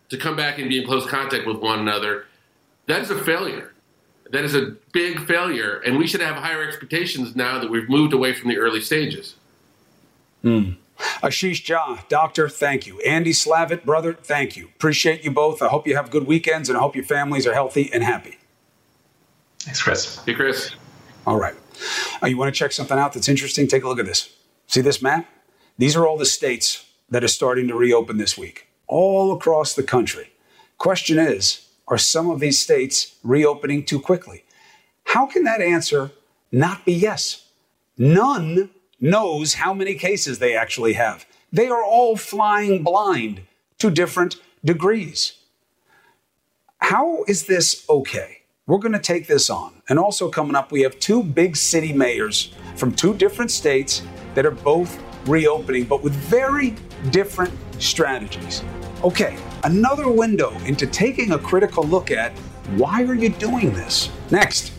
to 0.09 0.17
come 0.17 0.37
back 0.37 0.59
and 0.59 0.69
be 0.69 0.81
in 0.81 0.87
close 0.87 1.07
contact 1.07 1.47
with 1.47 1.59
one 1.59 1.81
another, 1.81 2.27
that 2.87 3.03
is 3.03 3.11
a 3.11 3.19
failure 3.19 3.73
that 4.33 4.45
is 4.45 4.55
a 4.55 4.77
big 4.93 5.27
failure, 5.27 5.81
and 5.81 5.99
we 5.99 6.07
should 6.07 6.21
have 6.21 6.37
higher 6.37 6.63
expectations 6.63 7.37
now 7.37 7.59
that 7.59 7.71
we've 7.71 7.89
moved 7.89 8.13
away 8.13 8.33
from 8.35 8.49
the 8.49 8.59
early 8.59 8.81
stages. 8.81 9.37
Hmm. 10.43 10.73
Ashish 11.23 11.63
Jha, 11.65 12.09
doctor, 12.09 12.49
thank 12.49 12.87
you. 12.87 13.01
Andy 13.01 13.33
Slavitt, 13.33 13.85
brother, 13.85 14.15
thank 14.15 14.57
you. 14.57 14.67
Appreciate 14.77 15.25
you 15.25 15.31
both. 15.31 15.61
I 15.61 15.69
hope 15.69 15.87
you 15.87 15.95
have 15.97 16.11
good 16.11 16.27
weekends, 16.27 16.69
and 16.69 16.77
I 16.77 16.81
hope 16.81 16.97
your 16.97 17.05
families 17.05 17.47
are 17.47 17.55
healthy 17.55 17.91
and 17.93 18.03
happy. 18.03 18.39
Thanks, 19.61 19.83
Chris. 19.83 20.25
Hey, 20.25 20.35
Chris. 20.35 20.71
All 21.27 21.39
right. 21.39 21.55
Uh, 22.23 22.29
you 22.29 22.37
want 22.37 22.55
to 22.55 22.59
check 22.59 22.73
something 22.73 22.99
out 22.99 23.13
that's 23.13 23.29
interesting? 23.29 23.67
Take 23.67 23.85
a 23.85 23.89
look 23.89 23.99
at 23.99 24.07
this. 24.07 24.35
See 24.69 24.81
this 24.81 25.03
map? 25.03 25.29
These 25.77 25.97
are 25.97 26.07
all 26.07 26.17
the 26.17 26.25
states 26.25 26.87
that 27.11 27.23
are 27.23 27.29
starting 27.29 27.69
to 27.69 27.75
reopen 27.75 28.17
this 28.17 28.39
week, 28.39 28.69
all 28.87 29.35
across 29.35 29.75
the 29.75 29.83
country. 29.83 30.33
Question 30.79 31.19
is, 31.19 31.66
are 31.89 31.99
some 31.99 32.31
of 32.31 32.41
these 32.41 32.59
states 32.59 33.17
reopening 33.23 33.85
too 33.85 34.01
quickly? 34.01 34.45
How 35.05 35.27
can 35.27 35.45
that 35.45 35.61
answer 35.61 36.11
not 36.51 36.85
be 36.85 36.93
yes? 36.93 37.49
None 37.97 38.71
knows 39.01 39.55
how 39.55 39.73
many 39.73 39.95
cases 39.95 40.39
they 40.39 40.57
actually 40.57 40.95
have. 40.95 41.27
They 41.53 41.69
are 41.69 41.83
all 41.83 42.17
flying 42.17 42.83
blind 42.83 43.43
to 43.79 43.91
different 43.91 44.37
degrees. 44.65 45.35
How 46.79 47.25
is 47.29 47.47
this 47.47 47.85
okay? 47.89 48.43
We're 48.67 48.79
going 48.79 48.93
to 48.93 48.99
take 48.99 49.29
this 49.29 49.49
on. 49.49 49.83
And 49.89 49.99
also, 49.99 50.29
coming 50.29 50.57
up, 50.57 50.73
we 50.73 50.83
have 50.83 50.99
two 50.99 51.23
big 51.23 51.57
city 51.57 51.93
mayors 51.93 52.53
from 52.75 52.93
two 52.93 53.15
different 53.15 53.51
states 53.51 54.03
that 54.35 54.45
are 54.45 54.51
both 54.51 55.01
reopening, 55.29 55.85
but 55.85 56.03
with 56.03 56.13
very 56.13 56.75
different 57.11 57.55
strategies. 57.79 58.63
Okay, 59.05 59.37
another 59.63 60.09
window 60.09 60.57
into 60.61 60.87
taking 60.87 61.33
a 61.33 61.39
critical 61.39 61.85
look 61.85 62.11
at 62.11 62.33
why 62.77 63.05
are 63.05 63.15
you 63.15 63.29
doing 63.29 63.73
this? 63.75 64.11
Next. 64.31 64.73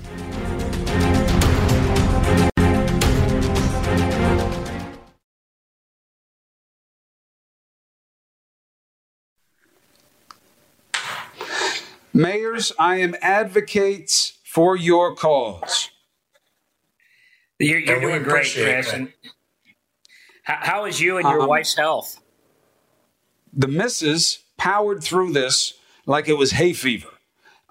Mayors, 12.12 12.72
I 12.80 12.96
am 12.96 13.14
advocates 13.22 14.40
for 14.44 14.76
your 14.76 15.16
cause. 15.16 15.92
You're, 17.60 17.78
you're 17.78 18.00
doing 18.00 18.24
great, 18.24 18.52
Chris. 18.52 18.92
How, 20.42 20.58
how 20.62 20.86
is 20.86 21.00
you 21.00 21.18
and 21.18 21.28
your 21.28 21.42
um, 21.42 21.48
wife's 21.48 21.76
health? 21.76 22.20
The 23.58 23.68
missus 23.68 24.44
powered 24.58 25.04
through 25.04 25.34
this 25.34 25.74
like 26.06 26.30
it 26.30 26.38
was 26.38 26.52
hay 26.52 26.74
fever. 26.74 27.10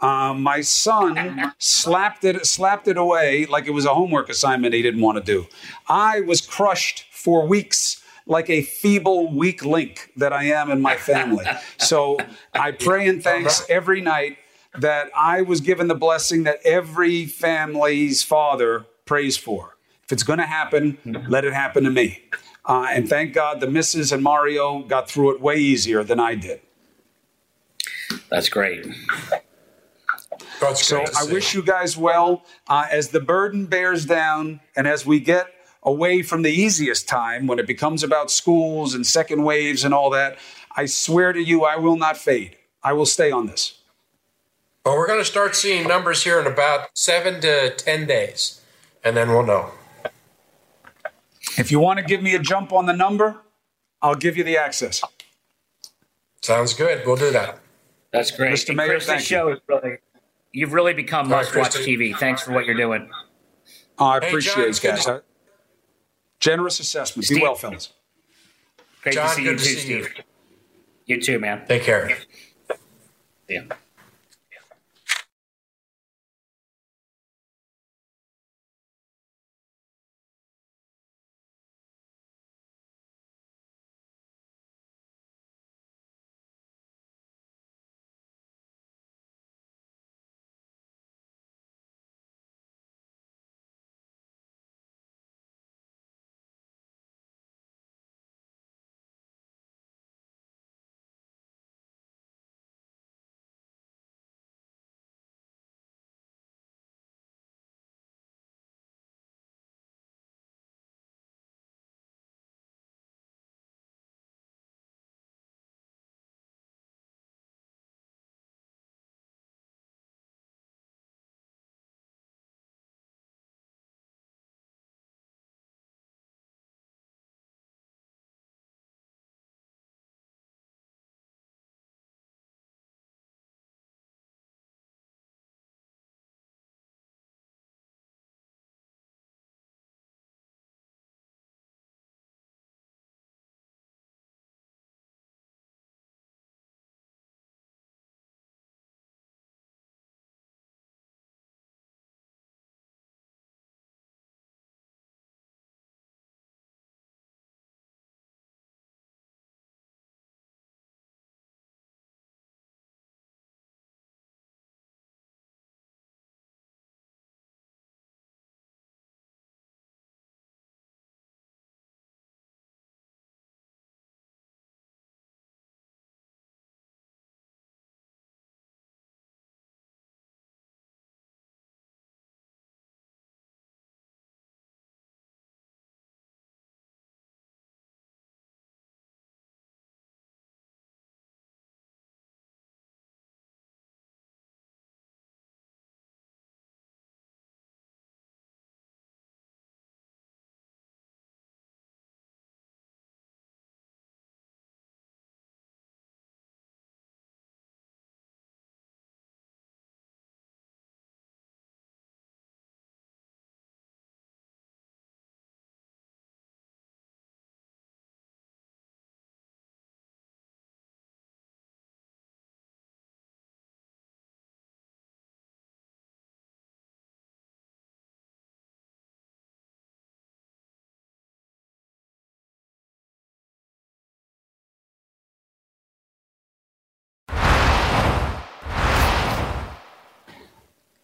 Um, 0.02 0.42
my 0.42 0.60
son 0.60 1.52
slapped 1.58 2.24
it 2.24 2.44
slapped 2.44 2.86
it 2.86 2.98
away 2.98 3.46
like 3.46 3.66
it 3.66 3.70
was 3.70 3.86
a 3.86 3.94
homework 3.94 4.28
assignment 4.28 4.74
he 4.74 4.82
didn't 4.82 5.00
want 5.00 5.16
to 5.16 5.24
do. 5.24 5.46
I 5.88 6.20
was 6.20 6.42
crushed 6.42 7.06
for 7.10 7.46
weeks 7.46 8.02
like 8.26 8.50
a 8.50 8.62
feeble, 8.62 9.32
weak 9.32 9.64
link 9.64 10.10
that 10.16 10.32
I 10.32 10.44
am 10.44 10.70
in 10.70 10.82
my 10.82 10.96
family. 10.96 11.46
so 11.78 12.18
I 12.52 12.72
pray 12.72 13.08
and 13.08 13.22
thanks 13.22 13.64
every 13.70 14.00
night 14.00 14.38
that 14.78 15.10
I 15.16 15.42
was 15.42 15.60
given 15.60 15.86
the 15.86 15.94
blessing 15.94 16.42
that 16.42 16.58
every 16.64 17.26
family's 17.26 18.22
father 18.22 18.84
prays 19.04 19.36
for. 19.36 19.76
If 20.04 20.12
it's 20.12 20.22
going 20.24 20.40
to 20.40 20.46
happen, 20.46 20.98
let 21.28 21.44
it 21.44 21.52
happen 21.52 21.84
to 21.84 21.90
me. 21.90 22.22
Uh, 22.66 22.88
and 22.90 23.08
thank 23.08 23.32
God 23.32 23.61
the 23.61 23.68
missus 23.68 24.11
and 24.11 24.23
Mario 24.23 24.80
got 24.80 25.08
through 25.08 25.35
it 25.37 25.40
way 25.40 25.56
easier 25.56 26.02
than 26.02 26.18
I 26.18 26.35
did. 26.35 26.61
That's 28.28 28.49
great. 28.49 28.87
That's 30.61 30.85
so 30.85 31.04
I 31.16 31.25
wish 31.30 31.54
you 31.54 31.62
guys 31.62 31.96
well 31.96 32.44
uh, 32.66 32.87
as 32.90 33.08
the 33.08 33.20
burden 33.20 33.66
bears 33.66 34.04
down 34.04 34.61
and 34.75 34.88
as 34.88 35.06
we 35.06 35.20
get 35.20 35.46
away 35.82 36.23
from 36.23 36.42
the 36.42 36.50
easiest 36.50 37.08
time 37.08 37.46
when 37.46 37.58
it 37.58 37.66
becomes 37.66 38.02
about 38.02 38.30
schools 38.30 38.94
and 38.94 39.06
second 39.06 39.44
waves 39.44 39.85
and 39.85 39.94
all 39.94 40.11
that. 40.11 40.37
I 40.76 40.87
swear 40.87 41.32
to 41.32 41.40
you, 41.40 41.64
I 41.64 41.76
will 41.76 41.96
not 41.96 42.16
fade. 42.16 42.56
I 42.82 42.92
will 42.92 43.06
stay 43.06 43.30
on 43.30 43.46
this. 43.46 43.78
Well, 44.85 44.96
we're 44.96 45.06
going 45.06 45.20
to 45.20 45.25
start 45.25 45.56
seeing 45.56 45.88
numbers 45.88 46.23
here 46.25 46.40
in 46.40 46.46
about 46.46 46.88
seven 46.94 47.40
to 47.40 47.70
10 47.70 48.06
days, 48.06 48.61
and 49.02 49.16
then 49.16 49.30
we'll 49.30 49.46
know. 49.46 49.70
If 51.58 51.70
you 51.70 51.80
want 51.80 51.98
to 51.98 52.04
give 52.04 52.22
me 52.22 52.34
a 52.34 52.38
jump 52.38 52.72
on 52.72 52.86
the 52.86 52.92
number, 52.92 53.42
I'll 54.02 54.14
give 54.14 54.36
you 54.36 54.44
the 54.44 54.56
access. 54.56 55.02
Sounds 56.42 56.75
good. 56.75 57.04
We'll 57.06 57.16
do 57.16 57.30
that. 57.32 57.58
That's 58.12 58.30
great. 58.30 58.52
Mr. 58.52 58.75
Mayor, 58.75 58.88
Chris, 58.88 59.06
thank 59.06 59.20
show 59.22 59.48
you. 59.48 59.60
really, 59.66 59.98
you've 60.52 60.72
really 60.72 60.94
become 60.94 61.28
must 61.28 61.56
watch 61.56 61.75
TV. 61.75 62.16
Thanks 62.16 62.42
for 62.42 62.52
what 62.52 62.66
you're 62.66 62.76
doing. 62.76 63.10
Oh, 63.98 64.06
I 64.06 64.18
appreciate 64.18 64.54
hey, 64.56 64.70
it, 64.70 64.80
guys. 64.82 65.08
Generous 66.38 66.80
assessment. 66.80 67.25
Steve. 67.25 67.38
Be 67.38 67.42
well, 67.42 67.54
fellas. 67.54 67.92
Great 69.02 69.14
John, 69.14 69.28
to 69.28 69.34
see 69.34 69.42
you 69.44 69.52
too, 69.52 69.58
see 69.58 69.76
Steve. 69.76 70.14
You. 71.06 71.16
you 71.16 71.20
too, 71.22 71.38
man. 71.38 71.66
Take 71.66 71.82
care. 71.82 72.16
Yeah. 73.48 73.62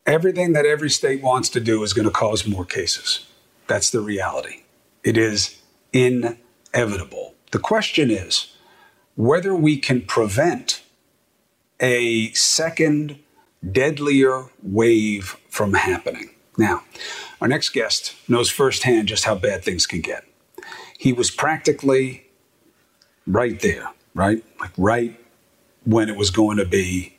Everything 0.06 0.52
that 0.52 0.66
every 0.66 0.90
state 0.90 1.22
wants 1.22 1.48
to 1.50 1.60
do 1.60 1.82
is 1.82 1.92
going 1.92 2.06
to 2.06 2.10
cause 2.10 2.46
more 2.46 2.64
cases. 2.64 3.26
That's 3.68 3.90
the 3.90 4.00
reality. 4.00 4.62
It 5.04 5.16
is 5.16 5.60
inevitable. 5.92 7.34
The 7.52 7.58
question 7.58 8.10
is 8.10 8.56
whether 9.14 9.54
we 9.54 9.76
can 9.76 10.00
prevent 10.02 10.82
a 11.80 12.32
second, 12.32 13.18
deadlier 13.70 14.46
wave 14.62 15.36
from 15.48 15.74
happening. 15.74 16.30
Now, 16.56 16.82
our 17.40 17.48
next 17.48 17.70
guest 17.70 18.14
knows 18.28 18.50
firsthand 18.50 19.08
just 19.08 19.24
how 19.24 19.34
bad 19.34 19.64
things 19.64 19.86
can 19.86 20.00
get. 20.00 20.24
He 20.98 21.12
was 21.12 21.30
practically 21.30 22.26
right 23.26 23.58
there, 23.60 23.88
right? 24.14 24.44
Like 24.60 24.72
right 24.76 25.18
when 25.84 26.08
it 26.08 26.16
was 26.16 26.30
going 26.30 26.58
to 26.58 26.64
be 26.64 27.18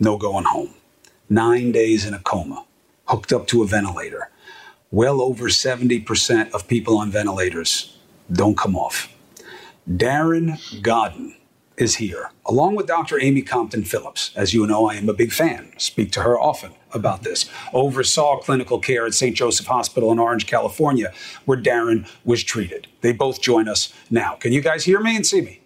no 0.00 0.16
going 0.16 0.44
home. 0.44 0.74
Nine 1.32 1.72
days 1.72 2.04
in 2.04 2.12
a 2.12 2.18
coma, 2.18 2.66
hooked 3.06 3.32
up 3.32 3.46
to 3.46 3.62
a 3.62 3.66
ventilator. 3.66 4.28
Well 4.90 5.22
over 5.22 5.48
70% 5.48 6.50
of 6.52 6.68
people 6.68 6.98
on 6.98 7.10
ventilators 7.10 7.96
don't 8.30 8.54
come 8.54 8.76
off. 8.76 9.08
Darren 9.90 10.82
Godden 10.82 11.34
is 11.78 11.94
here, 11.94 12.32
along 12.44 12.74
with 12.74 12.86
Dr. 12.86 13.18
Amy 13.18 13.40
Compton 13.40 13.82
Phillips. 13.82 14.32
As 14.36 14.52
you 14.52 14.66
know, 14.66 14.90
I 14.90 14.96
am 14.96 15.08
a 15.08 15.14
big 15.14 15.32
fan, 15.32 15.72
speak 15.78 16.12
to 16.12 16.20
her 16.20 16.38
often 16.38 16.72
about 16.92 17.22
this. 17.22 17.48
Oversaw 17.72 18.40
clinical 18.40 18.78
care 18.78 19.06
at 19.06 19.14
St. 19.14 19.34
Joseph 19.34 19.64
Hospital 19.64 20.12
in 20.12 20.18
Orange, 20.18 20.46
California, 20.46 21.14
where 21.46 21.56
Darren 21.56 22.06
was 22.26 22.44
treated. 22.44 22.88
They 23.00 23.12
both 23.12 23.40
join 23.40 23.68
us 23.68 23.90
now. 24.10 24.34
Can 24.34 24.52
you 24.52 24.60
guys 24.60 24.84
hear 24.84 25.00
me 25.00 25.16
and 25.16 25.26
see 25.26 25.40
me? 25.40 25.62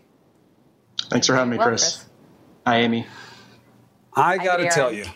Thanks 1.11 1.27
for 1.27 1.35
having 1.35 1.51
me, 1.51 1.59
Chris. 1.59 1.97
Chris. 1.97 2.05
Hi, 2.69 2.79
Amy. 2.83 3.05
I 4.15 4.39
got 4.39 4.59
to 4.59 4.71
tell 4.71 4.93
you, 4.93 5.07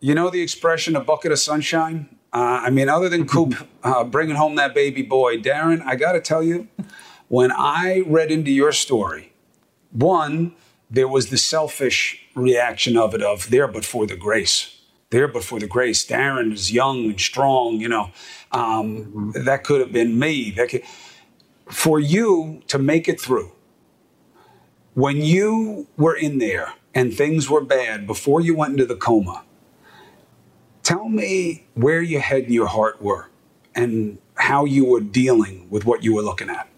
you 0.00 0.14
know 0.14 0.30
the 0.30 0.42
expression 0.42 0.96
"a 0.96 1.00
bucket 1.00 1.32
of 1.32 1.38
sunshine." 1.38 2.16
Uh, 2.32 2.62
I 2.64 2.70
mean, 2.70 2.88
other 2.88 3.08
than 3.08 3.26
Coop 3.26 3.54
uh, 3.82 4.04
bringing 4.04 4.36
home 4.36 4.54
that 4.56 4.74
baby 4.74 5.02
boy, 5.02 5.38
Darren, 5.38 5.82
I 5.84 5.96
got 5.96 6.12
to 6.12 6.20
tell 6.20 6.42
you, 6.42 6.68
when 7.28 7.52
I 7.52 8.02
read 8.06 8.30
into 8.30 8.50
your 8.50 8.72
story, 8.72 9.32
one, 9.92 10.54
there 10.90 11.08
was 11.08 11.30
the 11.30 11.38
selfish 11.38 12.26
reaction 12.34 12.96
of 12.96 13.14
it 13.14 13.22
of 13.22 13.50
there 13.50 13.68
but 13.68 13.84
for 13.84 14.06
the 14.06 14.16
grace. 14.16 14.76
There 15.10 15.26
but 15.26 15.42
for 15.42 15.58
the 15.58 15.66
grace. 15.66 16.06
Darren 16.06 16.52
is 16.52 16.72
young 16.72 17.06
and 17.06 17.20
strong, 17.20 17.80
you 17.80 17.88
know. 17.88 18.10
Um, 18.52 19.32
that 19.34 19.64
could 19.64 19.80
have 19.80 19.92
been 19.92 20.18
me. 20.18 20.50
That 20.50 20.68
could, 20.68 20.82
for 21.68 21.98
you 21.98 22.62
to 22.68 22.78
make 22.78 23.08
it 23.08 23.20
through, 23.20 23.52
when 24.94 25.18
you 25.18 25.86
were 25.96 26.14
in 26.14 26.38
there 26.38 26.74
and 26.94 27.14
things 27.14 27.48
were 27.48 27.60
bad 27.60 28.06
before 28.06 28.40
you 28.40 28.56
went 28.56 28.72
into 28.72 28.86
the 28.86 28.96
coma, 28.96 29.44
tell 30.82 31.08
me 31.08 31.66
where 31.74 32.02
your 32.02 32.20
head 32.20 32.44
and 32.44 32.52
your 32.52 32.66
heart 32.66 33.00
were 33.02 33.28
and 33.74 34.18
how 34.34 34.64
you 34.64 34.84
were 34.84 35.00
dealing 35.00 35.68
with 35.70 35.84
what 35.84 36.02
you 36.02 36.14
were 36.14 36.22
looking 36.22 36.50
at. 36.50 36.68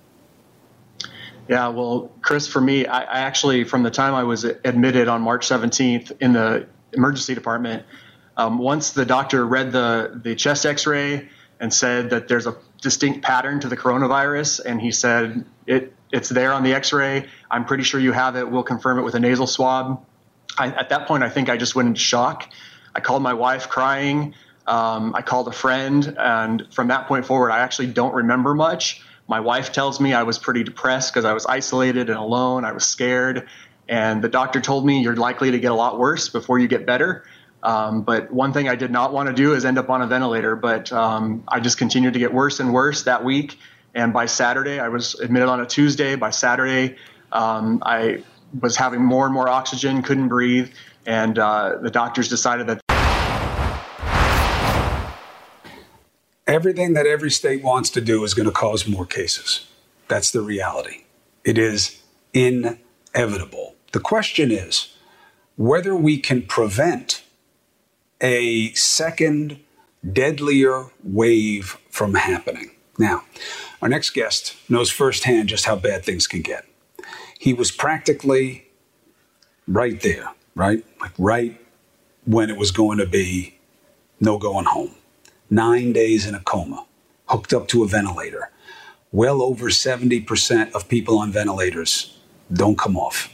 Yeah, 1.49 1.69
well, 1.69 2.11
Chris, 2.23 2.47
for 2.47 2.61
me, 2.61 2.87
I, 2.87 3.03
I, 3.03 3.21
actually, 3.21 3.65
from 3.65 3.83
the 3.83 3.91
time 3.91 4.15
I 4.15 4.25
was 4.25 4.45
admitted 4.45 5.09
on 5.09 5.23
March 5.23 5.47
17th 5.47 6.13
in 6.21 6.33
the 6.33 6.67
emergency 6.93 7.35
department, 7.35 7.85
um, 8.37 8.59
once 8.59 8.93
the 8.93 9.05
doctor 9.05 9.45
read 9.45 9.73
the, 9.73 10.21
the 10.23 10.35
chest 10.35 10.65
x 10.65 10.87
ray 10.87 11.29
and 11.61 11.73
said 11.73 12.11
that 12.11 12.29
there's 12.29 12.47
a 12.47 12.57
distinct 12.81 13.23
pattern 13.23 13.61
to 13.61 13.69
the 13.69 13.77
coronavirus, 13.77 14.61
and 14.65 14.81
he 14.81 14.93
said, 14.93 15.45
it, 15.67 15.93
it's 16.11 16.29
there 16.29 16.53
on 16.53 16.63
the 16.63 16.75
x 16.75 16.93
ray. 16.93 17.27
I'm 17.51 17.65
pretty 17.65 17.85
sure 17.85 18.01
you 18.01 18.13
have 18.13 18.37
it. 18.37 18.51
We'll 18.51 18.63
confirm 18.63 18.99
it 18.99 19.03
with 19.03 19.15
a 19.15 19.21
nasal 19.21 19.47
swab. 19.47 20.05
I, 20.59 20.69
at 20.69 20.91
that 20.91 21.07
point, 21.07 21.23
I 21.23 21.29
think 21.29 21.49
I 21.49 21.57
just 21.57 21.75
went 21.75 21.89
into 21.89 22.01
shock. 22.01 22.51
I 22.95 23.01
called 23.01 23.23
my 23.23 23.35
wife 23.35 23.69
crying. 23.69 24.35
Um, 24.67 25.15
I 25.15 25.23
called 25.23 25.49
a 25.49 25.53
friend, 25.53 26.15
and 26.19 26.67
from 26.73 26.89
that 26.89 27.09
point 27.09 27.27
forward, 27.27 27.51
I 27.51 27.59
actually 27.61 27.89
don't 27.89 28.15
remember 28.15 28.55
much. 28.55 29.03
My 29.29 29.41
wife 29.41 29.73
tells 29.73 30.01
me 30.01 30.13
I 30.13 30.25
was 30.25 30.39
pretty 30.39 30.63
depressed 30.63 31.13
because 31.13 31.25
I 31.25 31.33
was 31.33 31.47
isolated 31.47 32.11
and 32.11 32.19
alone. 32.19 32.65
I 32.65 32.73
was 32.73 32.85
scared. 32.85 33.49
And 33.89 34.23
the 34.23 34.29
doctor 34.29 34.61
told 34.61 34.87
me 34.87 35.03
you're 35.03 35.17
likely 35.17 35.51
to 35.51 35.59
get 35.59 35.71
a 35.71 35.75
lot 35.75 35.99
worse 35.99 36.29
before 36.29 36.59
you 36.59 36.69
get 36.69 36.87
better. 36.87 37.25
Um, 37.63 38.03
but 38.03 38.33
one 38.33 38.53
thing 38.53 38.69
I 38.69 38.75
did 38.75 38.91
not 38.91 39.13
want 39.13 39.29
to 39.29 39.35
do 39.35 39.55
is 39.55 39.65
end 39.65 39.79
up 39.79 39.91
on 39.91 40.03
a 40.03 40.07
ventilator. 40.07 40.57
But 40.57 40.93
um, 40.93 41.45
I 41.49 41.61
just 41.61 41.79
continued 41.79 42.13
to 42.15 42.19
get 42.19 42.33
worse 42.33 42.61
and 42.61 42.73
worse 42.73 43.05
that 43.05 43.25
week. 43.25 43.59
And 43.95 44.13
by 44.13 44.27
Saturday, 44.27 44.81
I 44.81 44.89
was 44.89 45.15
admitted 45.21 45.49
on 45.49 45.61
a 45.61 45.67
Tuesday. 45.67 46.15
By 46.15 46.31
Saturday, 46.31 46.97
um, 47.31 47.83
I 47.85 48.25
was 48.61 48.77
having 48.77 49.03
more 49.03 49.25
and 49.25 49.35
more 49.35 49.49
oxygen, 49.49 50.03
couldn't 50.03 50.29
breathe. 50.29 50.71
And 51.07 51.38
uh, 51.38 51.77
the 51.83 51.90
doctors 51.90 52.29
decided 52.29 52.66
that 52.69 52.82
everything 56.46 56.94
that 56.94 57.07
every 57.07 57.31
state 57.31 57.62
wants 57.62 57.90
to 57.90 58.00
do 58.00 58.24
is 58.24 58.35
going 58.35 58.46
to 58.46 58.52
cause 58.52 58.87
more 58.87 59.07
cases. 59.07 59.66
That's 60.09 60.31
the 60.31 60.40
reality. 60.40 61.05
It 61.44 61.59
is 61.59 62.02
inevitable. 62.33 63.74
The 63.92 64.00
question 64.00 64.50
is 64.50 64.96
whether 65.57 65.94
we 65.94 66.18
can 66.18 66.42
prevent 66.42 67.22
a 68.20 68.72
second 68.72 69.61
deadlier 70.11 70.87
wave 71.02 71.78
from 71.90 72.14
happening. 72.14 72.70
Now, 72.98 73.24
our 73.81 73.88
next 73.88 74.11
guest 74.11 74.57
knows 74.68 74.90
firsthand 74.90 75.48
just 75.48 75.64
how 75.64 75.76
bad 75.76 76.05
things 76.05 76.26
can 76.26 76.42
get. 76.42 76.66
He 77.38 77.52
was 77.52 77.70
practically 77.70 78.68
right 79.66 80.00
there, 80.00 80.28
right? 80.55 80.85
Like 81.00 81.12
right 81.18 81.61
when 82.24 82.50
it 82.50 82.57
was 82.57 82.70
going 82.70 82.98
to 82.98 83.07
be 83.07 83.59
no 84.20 84.38
going 84.38 84.66
home 84.66 84.94
nine 85.53 85.93
days 85.93 86.27
in 86.27 86.35
a 86.35 86.41
coma, 86.41 86.87
hooked 87.27 87.53
up 87.53 87.69
to 87.69 87.85
a 87.85 87.87
ventilator. 87.87 88.51
Well 89.12 89.43
over 89.43 89.69
70% 89.69 90.73
of 90.73 90.88
people 90.88 91.19
on 91.19 91.31
ventilators 91.31 92.19
don't 92.51 92.79
come 92.79 92.97
off. 92.97 93.29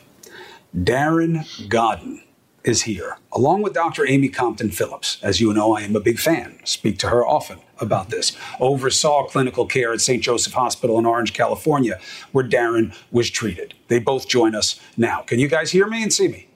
Darren 0.76 1.68
Godden 1.68 2.24
is 2.64 2.82
here, 2.82 3.18
along 3.32 3.62
with 3.62 3.72
Dr. 3.72 4.04
Amy 4.04 4.28
Compton 4.28 4.70
Phillips. 4.70 5.18
As 5.22 5.40
you 5.40 5.54
know, 5.54 5.76
I 5.76 5.82
am 5.82 5.94
a 5.94 6.00
big 6.00 6.18
fan, 6.18 6.58
speak 6.64 6.98
to 6.98 7.08
her 7.08 7.24
often 7.24 7.60
about 7.78 8.10
this. 8.10 8.36
Oversaw 8.58 9.26
clinical 9.26 9.64
care 9.64 9.92
at 9.92 10.00
St. 10.00 10.20
Joseph 10.20 10.54
Hospital 10.54 10.98
in 10.98 11.06
Orange, 11.06 11.32
California, 11.32 12.00
where 12.32 12.44
Darren 12.44 12.94
was 13.12 13.30
treated. 13.30 13.74
They 13.86 14.00
both 14.00 14.28
join 14.28 14.56
us 14.56 14.80
now. 14.96 15.22
Can 15.22 15.38
you 15.38 15.46
guys 15.46 15.70
hear 15.70 15.86
me 15.86 16.02
and 16.02 16.12
see 16.12 16.26
me? 16.26 16.48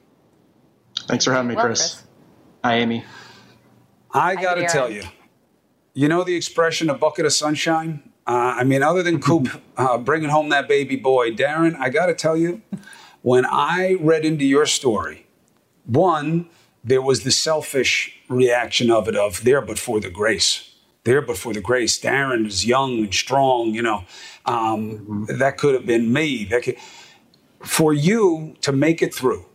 Thanks 1.07 1.23
for 1.23 1.31
having 1.31 1.47
me, 1.47 1.55
Chris. 1.55 1.95
Chris. 1.95 2.03
Hi, 2.65 2.75
Amy. 2.75 3.05
I 4.13 4.35
got 4.35 4.55
to 4.55 4.67
tell 4.67 4.91
you, 4.91 5.03
you 5.93 6.07
know 6.07 6.23
the 6.23 6.35
expression 6.35 6.89
"a 6.89 6.95
bucket 6.95 7.25
of 7.25 7.33
sunshine." 7.33 8.11
Uh, 8.25 8.55
I 8.57 8.63
mean, 8.63 8.81
other 8.81 9.03
than 9.03 9.21
Coop 9.21 9.49
uh, 9.77 9.97
bringing 9.97 10.29
home 10.29 10.49
that 10.49 10.67
baby 10.67 10.95
boy, 10.95 11.31
Darren, 11.31 11.75
I 11.77 11.89
got 11.89 12.07
to 12.07 12.13
tell 12.13 12.37
you, 12.37 12.61
when 13.21 13.45
I 13.45 13.97
read 13.99 14.25
into 14.25 14.45
your 14.45 14.65
story, 14.65 15.27
one, 15.85 16.49
there 16.83 17.01
was 17.01 17.23
the 17.23 17.31
selfish 17.31 18.21
reaction 18.29 18.91
of 18.91 19.07
it 19.07 19.15
of 19.15 19.43
there, 19.43 19.61
but 19.61 19.79
for 19.79 19.99
the 19.99 20.09
grace. 20.09 20.69
There, 21.05 21.21
but 21.21 21.37
for 21.37 21.53
the 21.53 21.59
grace. 21.59 21.99
Darren 21.99 22.47
is 22.47 22.65
young 22.65 22.99
and 22.99 23.13
strong, 23.13 23.73
you 23.73 23.81
know. 23.81 24.05
Um, 24.45 25.25
that 25.27 25.57
could 25.57 25.73
have 25.73 25.85
been 25.85 26.13
me. 26.13 26.45
That 26.45 26.63
could, 26.63 26.77
for 27.61 27.93
you 27.93 28.55
to 28.61 28.71
make 28.71 29.01
it 29.01 29.13
through, 29.13 29.45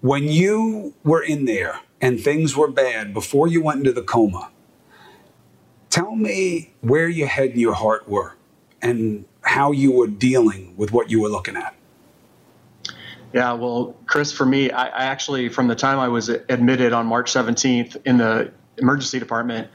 when 0.00 0.24
you 0.24 0.94
were 1.04 1.22
in 1.22 1.44
there 1.44 1.80
and 2.00 2.20
things 2.20 2.56
were 2.56 2.70
bad 2.70 3.12
before 3.12 3.46
you 3.48 3.62
went 3.62 3.80
into 3.80 3.92
the 3.92 4.02
coma, 4.02 4.50
Tell 5.96 6.14
me 6.14 6.74
where 6.82 7.08
your 7.08 7.26
head 7.26 7.52
and 7.52 7.58
your 7.58 7.72
heart 7.72 8.06
were 8.06 8.34
and 8.82 9.24
how 9.40 9.72
you 9.72 9.92
were 9.92 10.06
dealing 10.06 10.74
with 10.76 10.92
what 10.92 11.10
you 11.10 11.22
were 11.22 11.30
looking 11.30 11.56
at. 11.56 11.74
Yeah, 13.32 13.54
well, 13.54 13.96
Chris, 14.04 14.30
for 14.30 14.44
me, 14.44 14.70
I, 14.70 14.88
I, 14.88 15.04
actually, 15.04 15.48
from 15.48 15.68
the 15.68 15.74
time 15.74 15.98
I 15.98 16.08
was 16.08 16.28
admitted 16.28 16.92
on 16.92 17.06
March 17.06 17.32
17th 17.32 17.96
in 18.04 18.18
the 18.18 18.52
emergency 18.76 19.18
department, 19.18 19.68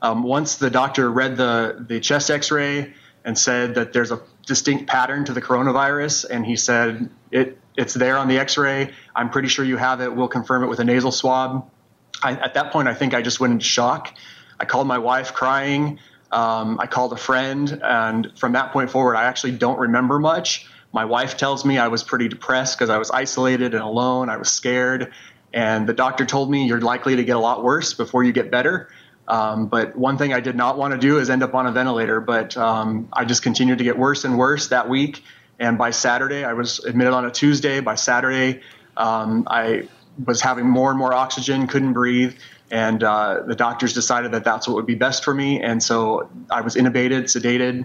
um, 0.00 0.22
once 0.22 0.56
the 0.56 0.70
doctor 0.70 1.10
read 1.10 1.36
the, 1.36 1.84
the 1.86 2.00
chest 2.00 2.30
x 2.30 2.50
ray 2.50 2.94
and 3.26 3.38
said 3.38 3.74
that 3.74 3.92
there's 3.92 4.12
a 4.12 4.22
distinct 4.46 4.86
pattern 4.86 5.26
to 5.26 5.34
the 5.34 5.42
coronavirus, 5.42 6.24
and 6.30 6.46
he 6.46 6.56
said, 6.56 7.10
it, 7.30 7.58
it's 7.76 7.92
there 7.92 8.16
on 8.16 8.28
the 8.28 8.38
x 8.38 8.56
ray. 8.56 8.94
I'm 9.14 9.28
pretty 9.28 9.48
sure 9.48 9.62
you 9.62 9.76
have 9.76 10.00
it. 10.00 10.16
We'll 10.16 10.28
confirm 10.28 10.64
it 10.64 10.68
with 10.68 10.78
a 10.78 10.84
nasal 10.84 11.12
swab. 11.12 11.70
I, 12.22 12.32
at 12.32 12.54
that 12.54 12.72
point, 12.72 12.88
I 12.88 12.94
think 12.94 13.12
I 13.12 13.20
just 13.20 13.40
went 13.40 13.52
into 13.52 13.66
shock. 13.66 14.16
I 14.58 14.64
called 14.64 14.86
my 14.86 14.98
wife 14.98 15.34
crying. 15.34 15.98
Um, 16.32 16.78
I 16.80 16.86
called 16.86 17.12
a 17.12 17.16
friend, 17.16 17.80
and 17.82 18.36
from 18.38 18.52
that 18.52 18.72
point 18.72 18.90
forward, 18.90 19.16
I 19.16 19.24
actually 19.24 19.52
don't 19.52 19.78
remember 19.78 20.18
much. 20.18 20.66
My 20.92 21.04
wife 21.04 21.36
tells 21.36 21.64
me 21.64 21.78
I 21.78 21.88
was 21.88 22.02
pretty 22.02 22.28
depressed 22.28 22.76
because 22.76 22.90
I 22.90 22.98
was 22.98 23.10
isolated 23.10 23.74
and 23.74 23.82
alone. 23.82 24.28
I 24.28 24.36
was 24.36 24.50
scared, 24.50 25.12
and 25.52 25.88
the 25.88 25.92
doctor 25.92 26.26
told 26.26 26.50
me 26.50 26.66
you're 26.66 26.80
likely 26.80 27.16
to 27.16 27.24
get 27.24 27.36
a 27.36 27.40
lot 27.40 27.62
worse 27.62 27.94
before 27.94 28.24
you 28.24 28.32
get 28.32 28.50
better. 28.50 28.88
Um, 29.28 29.66
but 29.66 29.96
one 29.96 30.18
thing 30.18 30.32
I 30.32 30.40
did 30.40 30.56
not 30.56 30.78
want 30.78 30.92
to 30.92 30.98
do 30.98 31.18
is 31.18 31.30
end 31.30 31.42
up 31.42 31.54
on 31.54 31.66
a 31.66 31.72
ventilator. 31.72 32.20
But 32.20 32.56
um, 32.56 33.08
I 33.12 33.24
just 33.24 33.42
continued 33.42 33.78
to 33.78 33.84
get 33.84 33.98
worse 33.98 34.24
and 34.24 34.38
worse 34.38 34.68
that 34.68 34.88
week. 34.88 35.22
And 35.58 35.78
by 35.78 35.90
Saturday, 35.90 36.44
I 36.44 36.52
was 36.52 36.84
admitted 36.84 37.12
on 37.12 37.24
a 37.24 37.30
Tuesday. 37.30 37.80
By 37.80 37.94
Saturday, 37.94 38.62
um, 38.96 39.46
I 39.50 39.88
was 40.24 40.40
having 40.40 40.68
more 40.68 40.90
and 40.90 40.98
more 40.98 41.12
oxygen, 41.12 41.66
couldn't 41.66 41.92
breathe 41.92 42.34
and 42.70 43.02
uh, 43.04 43.42
the 43.46 43.54
doctors 43.54 43.92
decided 43.92 44.32
that 44.32 44.44
that's 44.44 44.66
what 44.66 44.74
would 44.74 44.86
be 44.86 44.94
best 44.94 45.24
for 45.24 45.34
me. 45.34 45.60
And 45.60 45.82
so 45.82 46.28
i 46.50 46.60
was 46.60 46.74
intubated 46.74 47.24
sedated. 47.24 47.84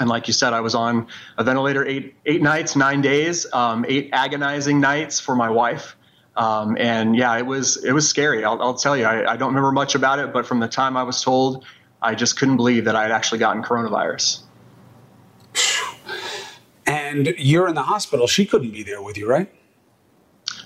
And 0.00 0.08
like 0.08 0.26
you 0.26 0.32
said 0.32 0.52
i 0.52 0.60
was 0.60 0.74
on 0.74 1.06
a 1.38 1.44
ventilator 1.44 1.84
eight 1.86 2.14
eight 2.26 2.42
nights 2.42 2.76
nine 2.76 3.00
days 3.00 3.46
um, 3.52 3.84
eight 3.88 4.10
agonizing 4.12 4.80
nights 4.80 5.20
for 5.20 5.34
my 5.34 5.50
wife. 5.50 5.96
Um, 6.36 6.76
and 6.78 7.16
yeah 7.16 7.36
it 7.38 7.46
was 7.46 7.82
it 7.84 7.92
was 7.92 8.08
scary. 8.08 8.44
I'll, 8.44 8.60
I'll 8.60 8.74
tell 8.74 8.96
you 8.96 9.04
I, 9.04 9.32
I, 9.32 9.36
don't 9.36 9.50
remember 9.50 9.72
much 9.72 9.94
about 9.94 10.18
it 10.18 10.32
but 10.32 10.46
from 10.46 10.58
the 10.58 10.66
time 10.66 10.96
i 10.96 11.04
was 11.04 11.22
told 11.22 11.64
i 12.02 12.12
just 12.16 12.36
couldn't 12.36 12.56
believe 12.56 12.86
that 12.86 12.96
i 12.96 13.02
had 13.02 13.12
actually 13.12 13.38
gotten 13.38 13.62
coronavirus. 13.62 14.40
And 16.86 17.34
you're 17.38 17.68
in 17.68 17.74
the 17.74 17.82
hospital. 17.82 18.26
She 18.26 18.44
couldn't 18.44 18.72
be 18.72 18.82
there 18.82 19.00
with 19.00 19.16
you, 19.16 19.28
right? 19.28 19.50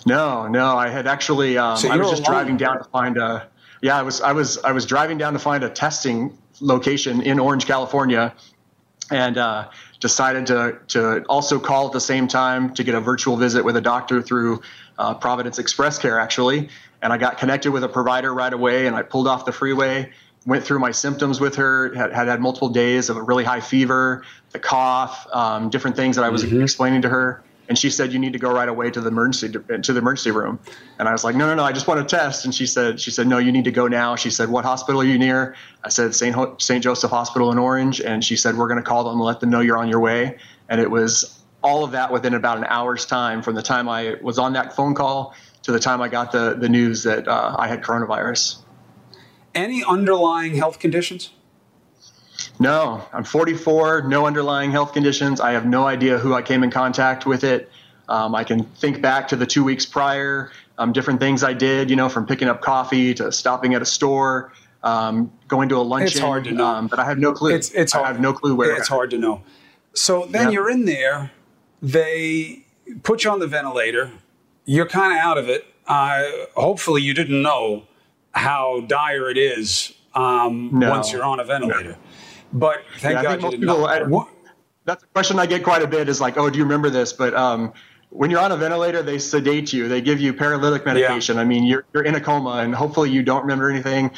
No, 0.06 0.46
no. 0.46 0.76
I 0.76 0.88
had 0.88 1.06
actually. 1.06 1.58
Um, 1.58 1.76
so 1.76 1.90
I 1.90 1.96
was 1.96 2.10
just 2.10 2.24
driving 2.24 2.56
down 2.56 2.78
to 2.78 2.84
find 2.84 3.16
a. 3.16 3.48
Yeah, 3.82 3.98
I 3.98 4.02
was. 4.02 4.20
I 4.20 4.32
was. 4.32 4.58
I 4.58 4.72
was 4.72 4.86
driving 4.86 5.18
down 5.18 5.32
to 5.34 5.38
find 5.38 5.64
a 5.64 5.70
testing 5.70 6.36
location 6.60 7.22
in 7.22 7.38
Orange, 7.38 7.66
California, 7.66 8.34
and 9.10 9.38
uh, 9.38 9.68
decided 10.00 10.46
to 10.46 10.78
to 10.88 11.22
also 11.24 11.58
call 11.58 11.86
at 11.86 11.92
the 11.92 12.00
same 12.00 12.28
time 12.28 12.74
to 12.74 12.84
get 12.84 12.94
a 12.94 13.00
virtual 13.00 13.36
visit 13.36 13.64
with 13.64 13.76
a 13.76 13.80
doctor 13.80 14.20
through 14.22 14.62
uh, 14.98 15.14
Providence 15.14 15.58
Express 15.58 15.98
Care, 15.98 16.18
actually. 16.18 16.68
And 17.00 17.12
I 17.12 17.18
got 17.18 17.38
connected 17.38 17.70
with 17.70 17.84
a 17.84 17.88
provider 17.88 18.34
right 18.34 18.52
away, 18.52 18.86
and 18.88 18.96
I 18.96 19.02
pulled 19.02 19.28
off 19.28 19.44
the 19.44 19.52
freeway 19.52 20.10
went 20.48 20.64
through 20.64 20.78
my 20.78 20.90
symptoms 20.90 21.40
with 21.40 21.56
her, 21.56 21.94
had, 21.94 22.10
had, 22.10 22.26
had 22.26 22.40
multiple 22.40 22.70
days 22.70 23.10
of 23.10 23.18
a 23.18 23.22
really 23.22 23.44
high 23.44 23.60
fever, 23.60 24.24
the 24.52 24.58
cough, 24.58 25.26
um, 25.32 25.68
different 25.68 25.94
things 25.94 26.16
that 26.16 26.24
I 26.24 26.30
was 26.30 26.42
mm-hmm. 26.42 26.62
explaining 26.62 27.02
to 27.02 27.08
her. 27.10 27.42
And 27.68 27.76
she 27.76 27.90
said, 27.90 28.12
"You 28.12 28.18
need 28.18 28.32
to 28.32 28.38
go 28.38 28.50
right 28.50 28.68
away 28.68 28.90
to 28.90 29.00
the 29.00 29.08
emergency 29.08 29.48
to 29.50 29.92
the 29.92 29.98
emergency 29.98 30.30
room." 30.30 30.58
And 30.98 31.08
I 31.08 31.12
was 31.12 31.22
like, 31.22 31.36
"No, 31.36 31.46
no, 31.46 31.54
no! 31.54 31.64
I 31.64 31.72
just 31.72 31.86
want 31.86 32.06
to 32.06 32.16
test." 32.16 32.44
And 32.44 32.54
she 32.54 32.66
said, 32.66 32.98
"She 32.98 33.10
said, 33.10 33.26
no, 33.26 33.38
you 33.38 33.52
need 33.52 33.64
to 33.64 33.70
go 33.70 33.88
now." 33.88 34.16
She 34.16 34.30
said, 34.30 34.48
"What 34.48 34.64
hospital 34.64 35.00
are 35.02 35.04
you 35.04 35.18
near?" 35.18 35.54
I 35.84 35.90
said, 35.90 36.14
"Saint 36.14 36.34
Ho- 36.34 36.56
Saint 36.58 36.82
Joseph 36.82 37.10
Hospital 37.10 37.52
in 37.52 37.58
Orange." 37.58 38.00
And 38.00 38.24
she 38.24 38.36
said, 38.36 38.56
"We're 38.56 38.68
going 38.68 38.82
to 38.82 38.88
call 38.88 39.04
them 39.04 39.14
and 39.14 39.22
let 39.22 39.40
them 39.40 39.50
know 39.50 39.60
you're 39.60 39.76
on 39.76 39.88
your 39.88 40.00
way." 40.00 40.38
And 40.68 40.80
it 40.80 40.90
was 40.90 41.42
all 41.62 41.84
of 41.84 41.90
that 41.92 42.12
within 42.12 42.34
about 42.34 42.56
an 42.58 42.64
hour's 42.64 43.04
time 43.04 43.42
from 43.42 43.54
the 43.54 43.62
time 43.62 43.88
I 43.88 44.16
was 44.22 44.38
on 44.38 44.52
that 44.54 44.74
phone 44.74 44.94
call 44.94 45.34
to 45.62 45.72
the 45.72 45.80
time 45.80 46.00
I 46.00 46.08
got 46.08 46.32
the 46.32 46.56
the 46.58 46.68
news 46.68 47.02
that 47.02 47.28
uh, 47.28 47.54
I 47.58 47.68
had 47.68 47.82
coronavirus. 47.82 48.58
Any 49.54 49.84
underlying 49.84 50.54
health 50.54 50.78
conditions? 50.78 51.30
No, 52.60 53.04
I'm 53.12 53.24
44, 53.24 54.02
no 54.02 54.26
underlying 54.26 54.70
health 54.70 54.92
conditions. 54.92 55.40
I 55.40 55.52
have 55.52 55.66
no 55.66 55.86
idea 55.86 56.18
who 56.18 56.34
I 56.34 56.42
came 56.42 56.64
in 56.64 56.70
contact 56.70 57.24
with 57.24 57.44
it. 57.44 57.70
Um, 58.08 58.34
I 58.34 58.42
can 58.42 58.64
think 58.64 59.00
back 59.00 59.28
to 59.28 59.36
the 59.36 59.46
two 59.46 59.62
weeks 59.62 59.86
prior, 59.86 60.50
um, 60.78 60.92
different 60.92 61.20
things 61.20 61.44
I 61.44 61.52
did, 61.52 61.90
you 61.90 61.96
know, 61.96 62.08
from 62.08 62.26
picking 62.26 62.48
up 62.48 62.60
coffee 62.60 63.14
to 63.14 63.30
stopping 63.30 63.74
at 63.74 63.82
a 63.82 63.86
store, 63.86 64.52
um, 64.82 65.30
going 65.46 65.68
to 65.68 65.76
a 65.76 65.78
luncheon. 65.78 66.08
It's 66.08 66.18
hard 66.18 66.44
to 66.44 66.52
know. 66.52 66.66
Um, 66.66 66.86
but 66.88 66.98
I 66.98 67.04
have 67.04 67.18
no 67.18 67.32
clue. 67.32 67.54
It's, 67.54 67.70
it's 67.72 67.94
I 67.94 68.06
have 68.06 68.20
no 68.20 68.32
clue 68.32 68.54
where. 68.54 68.76
It's 68.76 68.88
hard 68.88 69.10
to 69.10 69.18
know. 69.18 69.42
So 69.92 70.26
then 70.26 70.46
yeah. 70.46 70.50
you're 70.50 70.70
in 70.70 70.84
there. 70.84 71.32
They 71.82 72.64
put 73.02 73.24
you 73.24 73.30
on 73.30 73.40
the 73.40 73.46
ventilator. 73.46 74.10
You're 74.64 74.86
kind 74.86 75.12
of 75.12 75.18
out 75.18 75.38
of 75.38 75.48
it. 75.48 75.66
Uh, 75.86 76.24
hopefully, 76.54 77.02
you 77.02 77.14
didn't 77.14 77.42
know 77.42 77.84
how 78.32 78.80
dire 78.86 79.30
it 79.30 79.38
is 79.38 79.94
um, 80.14 80.70
no. 80.72 80.90
once 80.90 81.12
you're 81.12 81.24
on 81.24 81.40
a 81.40 81.44
ventilator. 81.44 81.90
No. 81.92 81.96
But 82.52 82.82
thank 82.98 83.16
yeah, 83.16 83.22
God 83.22 83.42
you 83.42 83.50
didn't 83.50 83.60
people, 83.60 83.86
I, 83.86 84.26
that's 84.84 85.02
a 85.02 85.06
question 85.08 85.38
I 85.38 85.46
get 85.46 85.62
quite 85.62 85.82
a 85.82 85.86
bit 85.86 86.08
is 86.08 86.20
like, 86.20 86.38
oh, 86.38 86.48
do 86.48 86.58
you 86.58 86.64
remember 86.64 86.88
this? 86.90 87.12
But 87.12 87.34
um, 87.34 87.72
when 88.10 88.30
you're 88.30 88.40
on 88.40 88.52
a 88.52 88.56
ventilator, 88.56 89.02
they 89.02 89.18
sedate 89.18 89.72
you. 89.72 89.86
They 89.88 90.00
give 90.00 90.18
you 90.20 90.32
paralytic 90.32 90.86
medication. 90.86 91.36
Yeah. 91.36 91.42
I 91.42 91.44
mean, 91.44 91.64
you're, 91.64 91.84
you're 91.92 92.04
in 92.04 92.14
a 92.14 92.20
coma, 92.20 92.58
and 92.62 92.74
hopefully 92.74 93.10
you 93.10 93.22
don't 93.22 93.42
remember 93.42 93.70
anything. 93.70 94.10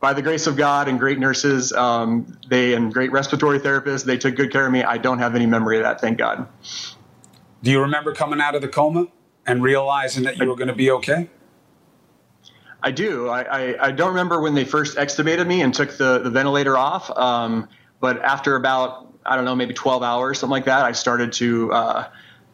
By 0.00 0.12
the 0.12 0.20
grace 0.20 0.46
of 0.46 0.56
God 0.56 0.88
and 0.88 0.98
great 0.98 1.18
nurses, 1.18 1.72
um, 1.72 2.38
they 2.50 2.74
and 2.74 2.92
great 2.92 3.10
respiratory 3.10 3.58
therapists, 3.58 4.04
they 4.04 4.18
took 4.18 4.36
good 4.36 4.52
care 4.52 4.66
of 4.66 4.72
me. 4.72 4.82
I 4.82 4.98
don't 4.98 5.18
have 5.18 5.34
any 5.34 5.46
memory 5.46 5.78
of 5.78 5.84
that, 5.84 6.02
thank 6.02 6.18
God. 6.18 6.46
Do 7.62 7.70
you 7.70 7.80
remember 7.80 8.12
coming 8.12 8.42
out 8.42 8.54
of 8.54 8.60
the 8.60 8.68
coma 8.68 9.06
and 9.46 9.62
realizing 9.62 10.24
that 10.24 10.36
you 10.36 10.46
were 10.46 10.56
going 10.56 10.68
to 10.68 10.74
be 10.74 10.90
okay? 10.90 11.30
I 12.84 12.90
do. 12.90 13.30
I, 13.30 13.42
I, 13.42 13.86
I, 13.86 13.90
don't 13.92 14.10
remember 14.10 14.42
when 14.42 14.54
they 14.54 14.66
first 14.66 14.98
extubated 14.98 15.46
me 15.46 15.62
and 15.62 15.72
took 15.72 15.96
the, 15.96 16.18
the 16.18 16.28
ventilator 16.28 16.76
off. 16.76 17.10
Um, 17.16 17.66
but 17.98 18.22
after 18.22 18.56
about, 18.56 19.10
I 19.24 19.36
don't 19.36 19.46
know, 19.46 19.56
maybe 19.56 19.72
12 19.72 20.02
hours, 20.02 20.38
something 20.38 20.50
like 20.50 20.66
that, 20.66 20.84
I 20.84 20.92
started 20.92 21.32
to 21.34 21.72
uh, 21.72 22.08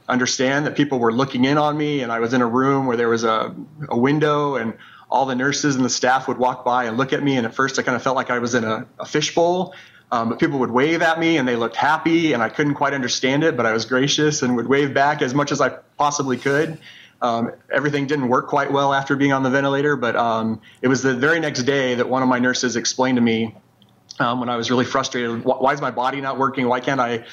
understand 0.08 0.66
that 0.66 0.76
people 0.76 1.00
were 1.00 1.12
looking 1.12 1.44
in 1.44 1.58
on 1.58 1.76
me. 1.76 2.02
And 2.02 2.12
I 2.12 2.20
was 2.20 2.32
in 2.32 2.42
a 2.42 2.46
room 2.46 2.86
where 2.86 2.96
there 2.96 3.08
was 3.08 3.24
a, 3.24 3.52
a 3.88 3.98
window 3.98 4.54
and 4.54 4.74
all 5.10 5.26
the 5.26 5.34
nurses 5.34 5.74
and 5.74 5.84
the 5.84 5.90
staff 5.90 6.28
would 6.28 6.38
walk 6.38 6.64
by 6.64 6.84
and 6.84 6.96
look 6.96 7.12
at 7.12 7.24
me. 7.24 7.36
And 7.36 7.44
at 7.44 7.52
first, 7.52 7.80
I 7.80 7.82
kind 7.82 7.96
of 7.96 8.02
felt 8.02 8.14
like 8.14 8.30
I 8.30 8.38
was 8.38 8.54
in 8.54 8.62
a, 8.62 8.86
a 9.00 9.06
fishbowl. 9.06 9.74
Um, 10.12 10.28
but 10.28 10.38
people 10.38 10.60
would 10.60 10.70
wave 10.70 11.02
at 11.02 11.18
me 11.18 11.38
and 11.38 11.46
they 11.46 11.56
looked 11.56 11.76
happy, 11.76 12.32
and 12.32 12.42
I 12.42 12.48
couldn't 12.48 12.74
quite 12.74 12.94
understand 12.94 13.44
it, 13.44 13.56
but 13.56 13.64
I 13.64 13.72
was 13.72 13.84
gracious 13.84 14.42
and 14.42 14.56
would 14.56 14.66
wave 14.66 14.92
back 14.92 15.22
as 15.22 15.34
much 15.34 15.52
as 15.52 15.60
I 15.60 15.70
possibly 15.98 16.36
could. 16.36 16.78
Um, 17.22 17.52
everything 17.70 18.06
didn't 18.06 18.28
work 18.28 18.48
quite 18.48 18.72
well 18.72 18.94
after 18.94 19.14
being 19.14 19.32
on 19.32 19.42
the 19.42 19.50
ventilator, 19.50 19.96
but 19.96 20.16
um, 20.16 20.60
it 20.80 20.88
was 20.88 21.02
the 21.02 21.14
very 21.14 21.38
next 21.38 21.64
day 21.64 21.94
that 21.94 22.08
one 22.08 22.22
of 22.22 22.28
my 22.28 22.38
nurses 22.38 22.76
explained 22.76 23.16
to 23.16 23.22
me 23.22 23.54
um, 24.18 24.40
when 24.40 24.48
I 24.48 24.56
was 24.56 24.70
really 24.70 24.84
frustrated, 24.84 25.44
why 25.44 25.72
is 25.72 25.80
my 25.80 25.90
body 25.90 26.20
not 26.20 26.38
working? 26.38 26.68
Why 26.68 26.80
can't 26.80 27.00
I, 27.00 27.24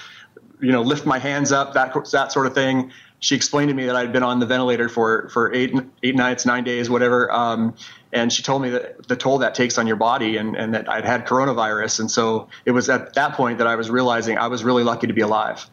you 0.59 0.71
know, 0.71 0.81
lift 0.81 1.05
my 1.05 1.19
hands 1.19 1.51
up? 1.51 1.73
That 1.73 1.93
that 2.11 2.31
sort 2.31 2.47
of 2.47 2.53
thing. 2.53 2.91
She 3.19 3.35
explained 3.35 3.69
to 3.69 3.73
me 3.73 3.85
that 3.85 3.95
I'd 3.95 4.13
been 4.13 4.23
on 4.23 4.39
the 4.39 4.45
ventilator 4.45 4.89
for 4.89 5.29
for 5.29 5.53
eight 5.53 5.73
eight 6.03 6.15
nights, 6.15 6.45
nine 6.45 6.63
days, 6.63 6.89
whatever. 6.89 7.31
Um, 7.31 7.73
and 8.13 8.31
she 8.31 8.43
told 8.43 8.61
me 8.61 8.69
that 8.69 9.07
the 9.07 9.15
toll 9.15 9.39
that 9.39 9.55
takes 9.55 9.77
on 9.77 9.87
your 9.87 9.95
body, 9.95 10.37
and, 10.37 10.55
and 10.55 10.73
that 10.73 10.89
I'd 10.89 11.03
had 11.03 11.25
coronavirus. 11.25 11.99
And 11.99 12.11
so 12.11 12.47
it 12.65 12.71
was 12.71 12.89
at 12.89 13.15
that 13.15 13.33
point 13.33 13.57
that 13.57 13.67
I 13.67 13.75
was 13.75 13.89
realizing 13.89 14.37
I 14.37 14.47
was 14.47 14.63
really 14.63 14.83
lucky 14.83 15.07
to 15.07 15.13
be 15.13 15.21
alive. 15.21 15.69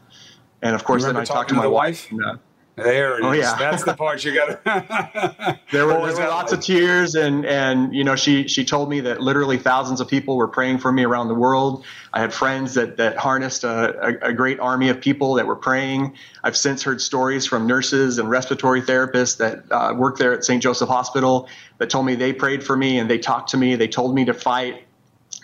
And 0.63 0.75
of 0.75 0.85
course, 0.85 1.05
then 1.05 1.17
I 1.17 1.25
talked 1.25 1.51
to 1.51 1.55
my 1.55 1.67
wife. 1.67 2.11
wife 2.11 2.11
and, 2.11 2.25
uh, 2.25 2.37
there 2.77 3.19
it 3.19 3.25
oh, 3.25 3.33
is. 3.33 3.39
Yeah. 3.39 3.57
That's 3.57 3.85
the 3.85 3.95
part 3.95 4.25
you 4.25 4.35
got 4.35 4.65
there 5.71 5.87
were, 5.87 5.93
there 5.93 6.17
were 6.17 6.29
lots 6.29 6.51
like? 6.51 6.59
of 6.59 6.65
tears, 6.65 7.15
and 7.15 7.47
and 7.47 7.95
you 7.95 8.03
know 8.03 8.17
she 8.17 8.49
she 8.49 8.65
told 8.65 8.91
me 8.91 9.01
that 9.01 9.21
literally 9.21 9.59
thousands 9.59 10.01
of 10.01 10.09
people 10.09 10.37
were 10.37 10.49
praying 10.49 10.79
for 10.79 10.91
me 10.91 11.05
around 11.05 11.29
the 11.29 11.35
world. 11.35 11.85
I 12.13 12.21
had 12.21 12.35
friends 12.35 12.75
that 12.75 12.97
that 12.97 13.17
harnessed 13.17 13.63
a, 13.63 14.25
a, 14.25 14.29
a 14.31 14.33
great 14.33 14.59
army 14.59 14.89
of 14.89 15.01
people 15.01 15.35
that 15.35 15.47
were 15.47 15.57
praying. 15.57 16.15
I've 16.43 16.57
since 16.57 16.83
heard 16.83 17.01
stories 17.01 17.47
from 17.47 17.67
nurses 17.67 18.19
and 18.19 18.29
respiratory 18.29 18.83
therapists 18.83 19.37
that 19.39 19.65
uh, 19.71 19.95
work 19.95 20.19
there 20.19 20.33
at 20.33 20.45
St. 20.45 20.63
Joseph 20.63 20.89
Hospital 20.89 21.49
that 21.79 21.91
told 21.91 22.07
me 22.07 22.17
they 22.17 22.33
prayed 22.33 22.65
for 22.65 22.77
me 22.77 22.99
and 22.99 23.09
they 23.09 23.19
talked 23.19 23.51
to 23.51 23.57
me. 23.57 23.77
They 23.77 23.89
told 23.89 24.15
me 24.15 24.25
to 24.25 24.35
fight 24.35 24.85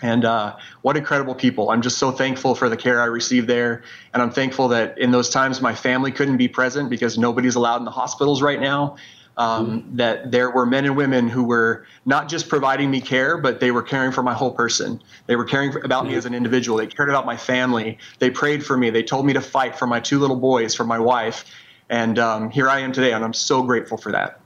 and 0.01 0.25
uh, 0.25 0.55
what 0.81 0.97
incredible 0.97 1.35
people. 1.35 1.69
I'm 1.69 1.81
just 1.81 1.97
so 1.97 2.11
thankful 2.11 2.55
for 2.55 2.69
the 2.69 2.77
care 2.77 3.01
I 3.01 3.05
received 3.05 3.47
there. 3.47 3.83
And 4.13 4.21
I'm 4.21 4.31
thankful 4.31 4.67
that 4.69 4.97
in 4.97 5.11
those 5.11 5.29
times 5.29 5.61
my 5.61 5.75
family 5.75 6.11
couldn't 6.11 6.37
be 6.37 6.47
present 6.47 6.89
because 6.89 7.17
nobody's 7.17 7.55
allowed 7.55 7.77
in 7.77 7.85
the 7.85 7.91
hospitals 7.91 8.41
right 8.41 8.59
now. 8.59 8.97
Um, 9.37 9.81
mm-hmm. 9.81 9.95
That 9.95 10.31
there 10.31 10.51
were 10.51 10.65
men 10.65 10.83
and 10.85 10.97
women 10.97 11.29
who 11.29 11.43
were 11.43 11.85
not 12.05 12.27
just 12.27 12.49
providing 12.49 12.91
me 12.91 12.99
care, 12.99 13.37
but 13.37 13.61
they 13.61 13.71
were 13.71 13.81
caring 13.81 14.11
for 14.11 14.21
my 14.21 14.33
whole 14.33 14.51
person. 14.51 15.01
They 15.25 15.37
were 15.37 15.45
caring 15.45 15.73
about 15.85 16.03
mm-hmm. 16.03 16.11
me 16.11 16.17
as 16.17 16.25
an 16.25 16.33
individual. 16.33 16.77
They 16.77 16.87
cared 16.87 17.09
about 17.09 17.25
my 17.25 17.37
family. 17.37 17.97
They 18.19 18.29
prayed 18.29 18.63
for 18.65 18.75
me. 18.75 18.89
They 18.89 19.03
told 19.03 19.25
me 19.25 19.31
to 19.33 19.41
fight 19.41 19.79
for 19.79 19.87
my 19.87 20.01
two 20.01 20.19
little 20.19 20.35
boys, 20.35 20.75
for 20.75 20.83
my 20.83 20.99
wife. 20.99 21.45
And 21.89 22.19
um, 22.19 22.49
here 22.49 22.67
I 22.67 22.79
am 22.79 22.91
today, 22.91 23.13
and 23.13 23.23
I'm 23.23 23.33
so 23.33 23.63
grateful 23.63 23.97
for 23.97 24.11
that. 24.11 24.41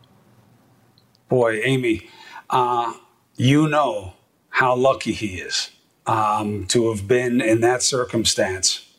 Boy, 1.29 1.61
Amy, 1.63 2.07
uh, 2.51 2.93
you 3.37 3.67
know 3.67 4.14
how 4.55 4.73
lucky 4.73 5.11
he 5.11 5.35
is 5.35 5.69
um, 6.05 6.65
to 6.65 6.89
have 6.89 7.05
been 7.05 7.41
in 7.41 7.59
that 7.59 7.83
circumstance 7.83 8.89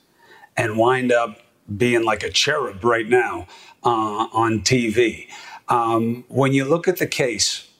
and 0.54 0.76
wind 0.76 1.10
up 1.10 1.40
being 1.78 2.04
like 2.04 2.22
a 2.22 2.28
cherub 2.28 2.84
right 2.84 3.08
now 3.08 3.46
uh, 3.82 4.28
on 4.34 4.60
TV. 4.60 5.26
Um, 5.70 6.26
when 6.28 6.52
you 6.52 6.66
look 6.66 6.86
at 6.86 6.98
the 6.98 7.06
case 7.06 7.70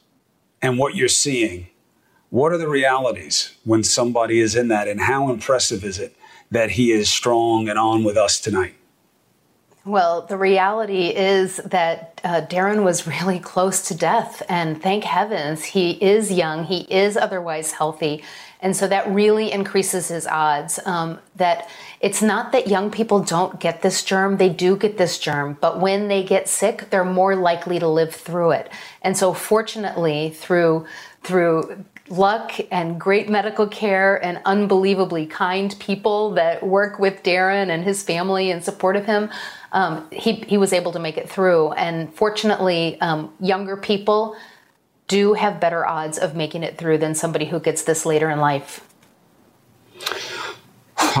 and 0.59 0.79
what 0.79 0.95
you're 0.95 1.07
seeing, 1.07 1.67
what 2.31 2.51
are 2.51 2.57
the 2.57 2.67
realities 2.67 3.53
when 3.63 3.83
somebody 3.83 4.39
is 4.39 4.55
in 4.55 4.69
that, 4.69 4.87
and 4.87 5.01
how 5.01 5.29
impressive 5.29 5.83
is 5.83 5.99
it 5.99 6.15
that 6.49 6.71
he 6.71 6.91
is 6.91 7.11
strong 7.11 7.69
and 7.69 7.77
on 7.77 8.03
with 8.03 8.17
us 8.17 8.39
tonight? 8.39 8.73
Well, 9.87 10.23
the 10.23 10.35
reality 10.35 11.15
is 11.15 11.61
that 11.63 12.19
uh, 12.21 12.41
Darren 12.41 12.83
was 12.83 13.07
really 13.07 13.39
close 13.39 13.87
to 13.87 13.95
death, 13.95 14.43
and 14.49 14.83
thank 14.83 15.05
heavens 15.05 15.63
he 15.63 15.91
is 15.91 16.29
young, 16.29 16.65
he 16.65 16.79
is 16.93 17.15
otherwise 17.15 17.71
healthy, 17.71 18.21
and 18.59 18.75
so 18.75 18.85
that 18.89 19.09
really 19.09 19.49
increases 19.49 20.09
his 20.09 20.27
odds. 20.27 20.77
Um, 20.85 21.19
that 21.37 21.69
it's 22.01 22.21
not 22.21 22.51
that 22.51 22.67
young 22.67 22.91
people 22.91 23.21
don't 23.21 23.61
get 23.61 23.81
this 23.81 24.03
germ, 24.03 24.35
they 24.35 24.49
do 24.49 24.75
get 24.75 24.97
this 24.97 25.19
germ, 25.19 25.57
but 25.61 25.79
when 25.79 26.09
they 26.09 26.21
get 26.21 26.49
sick, 26.49 26.89
they're 26.89 27.05
more 27.05 27.37
likely 27.37 27.79
to 27.79 27.87
live 27.87 28.13
through 28.13 28.51
it. 28.51 28.69
And 29.03 29.15
so, 29.15 29.33
fortunately, 29.33 30.31
through 30.31 30.85
through 31.23 31.85
luck 32.09 32.53
and 32.71 32.99
great 32.99 33.29
medical 33.29 33.67
care 33.67 34.23
and 34.23 34.39
unbelievably 34.45 35.25
kind 35.27 35.75
people 35.79 36.31
that 36.31 36.65
work 36.65 36.99
with 36.99 37.23
Darren 37.23 37.69
and 37.69 37.83
his 37.83 38.03
family 38.03 38.51
in 38.51 38.61
support 38.61 38.95
of 38.95 39.05
him, 39.05 39.29
um, 39.71 40.07
he, 40.11 40.33
he 40.47 40.57
was 40.57 40.73
able 40.73 40.91
to 40.93 40.99
make 40.99 41.17
it 41.17 41.29
through. 41.29 41.71
And 41.73 42.13
fortunately, 42.13 42.99
um, 43.01 43.33
younger 43.39 43.77
people 43.77 44.35
do 45.07 45.33
have 45.33 45.59
better 45.59 45.85
odds 45.85 46.17
of 46.17 46.35
making 46.35 46.63
it 46.63 46.77
through 46.77 46.97
than 46.97 47.15
somebody 47.15 47.45
who 47.45 47.59
gets 47.59 47.83
this 47.83 48.05
later 48.05 48.29
in 48.29 48.39
life. 48.39 48.85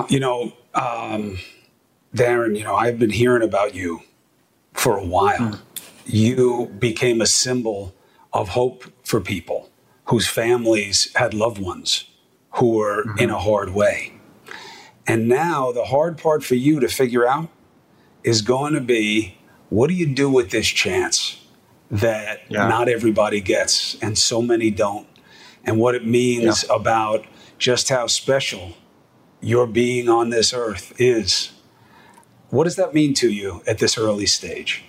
You 0.09 0.19
know, 0.19 0.53
um, 0.75 1.39
Darren, 2.15 2.55
you 2.55 2.63
know, 2.63 2.75
I've 2.75 2.99
been 2.99 3.09
hearing 3.09 3.41
about 3.41 3.73
you 3.73 4.01
for 4.73 4.95
a 4.95 5.03
while. 5.03 5.39
Mm. 5.39 5.59
You 6.05 6.71
became 6.77 7.19
a 7.19 7.25
symbol 7.25 7.95
of 8.31 8.49
hope 8.49 8.85
for 9.03 9.19
people 9.19 9.71
whose 10.07 10.27
families 10.27 11.11
had 11.15 11.33
loved 11.33 11.59
ones 11.59 12.05
who 12.53 12.77
were 12.77 13.03
mm-hmm. 13.03 13.19
in 13.19 13.29
a 13.29 13.39
hard 13.39 13.73
way. 13.73 14.13
And 15.05 15.27
now 15.27 15.71
the 15.71 15.85
hard 15.85 16.17
part 16.17 16.43
for 16.43 16.55
you 16.55 16.79
to 16.79 16.87
figure 16.87 17.27
out 17.27 17.49
is 18.23 18.41
going 18.41 18.73
to 18.73 18.81
be 18.81 19.37
what 19.69 19.87
do 19.87 19.93
you 19.93 20.05
do 20.05 20.29
with 20.29 20.51
this 20.51 20.67
chance 20.67 21.45
that 21.89 22.41
yeah. 22.49 22.67
not 22.67 22.89
everybody 22.89 23.39
gets 23.39 23.97
and 24.01 24.17
so 24.17 24.41
many 24.41 24.69
don't, 24.69 25.07
and 25.63 25.79
what 25.79 25.95
it 25.95 26.05
means 26.05 26.65
yeah. 26.67 26.75
about 26.75 27.25
just 27.57 27.89
how 27.89 28.07
special 28.07 28.73
your 29.41 29.67
being 29.67 30.09
on 30.09 30.29
this 30.29 30.53
earth 30.53 30.93
is. 30.99 31.51
What 32.49 32.63
does 32.63 32.75
that 32.77 32.93
mean 32.93 33.13
to 33.15 33.29
you 33.29 33.61
at 33.67 33.77
this 33.77 33.97
early 33.97 34.25
stage? 34.25 34.83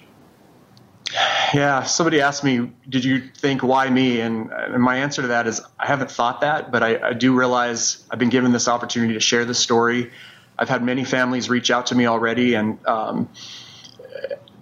Yeah, 1.54 1.84
somebody 1.84 2.20
asked 2.20 2.44
me, 2.44 2.70
"Did 2.88 3.04
you 3.04 3.20
think 3.20 3.62
why 3.62 3.88
me?" 3.88 4.20
And, 4.20 4.50
and 4.52 4.82
my 4.82 4.98
answer 4.98 5.22
to 5.22 5.28
that 5.28 5.46
is, 5.46 5.60
I 5.78 5.86
haven't 5.86 6.10
thought 6.10 6.42
that, 6.42 6.70
but 6.70 6.82
I, 6.82 7.08
I, 7.08 7.12
do 7.14 7.34
realize 7.34 8.04
I've 8.10 8.18
been 8.18 8.28
given 8.28 8.52
this 8.52 8.68
opportunity 8.68 9.14
to 9.14 9.20
share 9.20 9.46
this 9.46 9.58
story. 9.58 10.10
I've 10.58 10.68
had 10.68 10.82
many 10.82 11.04
families 11.04 11.48
reach 11.48 11.70
out 11.70 11.86
to 11.86 11.94
me 11.94 12.06
already 12.06 12.54
and 12.54 12.84
um, 12.86 13.28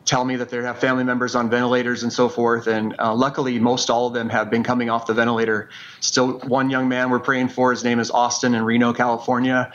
tell 0.04 0.24
me 0.24 0.37
that 0.37 0.48
they 0.48 0.59
have 0.59 0.78
family 0.78 1.04
members 1.04 1.35
on 1.35 1.50
ventilators 1.50 2.04
and 2.04 2.12
so 2.12 2.28
forth. 2.28 2.68
And 2.68 2.94
uh, 2.98 3.14
luckily, 3.14 3.59
most 3.59 3.90
all 3.90 4.06
of 4.06 4.14
them 4.14 4.28
have 4.28 4.50
been 4.50 4.62
coming 4.62 4.88
off 4.88 5.06
the 5.06 5.14
ventilator. 5.14 5.68
Still, 6.00 6.38
one 6.40 6.70
young 6.70 6.88
man 6.88 7.11
we're 7.11 7.18
praying 7.18 7.48
for. 7.48 7.72
His 7.72 7.82
name 7.82 7.98
is 7.98 8.11
Austin 8.11 8.54
in 8.54 8.62
Reno, 8.62 8.92
California. 8.92 9.72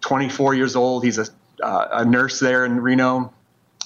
24 0.00 0.54
years 0.54 0.76
old. 0.76 1.04
He's 1.04 1.18
a, 1.18 1.26
uh, 1.60 1.88
a 1.92 2.04
nurse 2.04 2.38
there 2.38 2.64
in 2.64 2.80
Reno. 2.80 3.32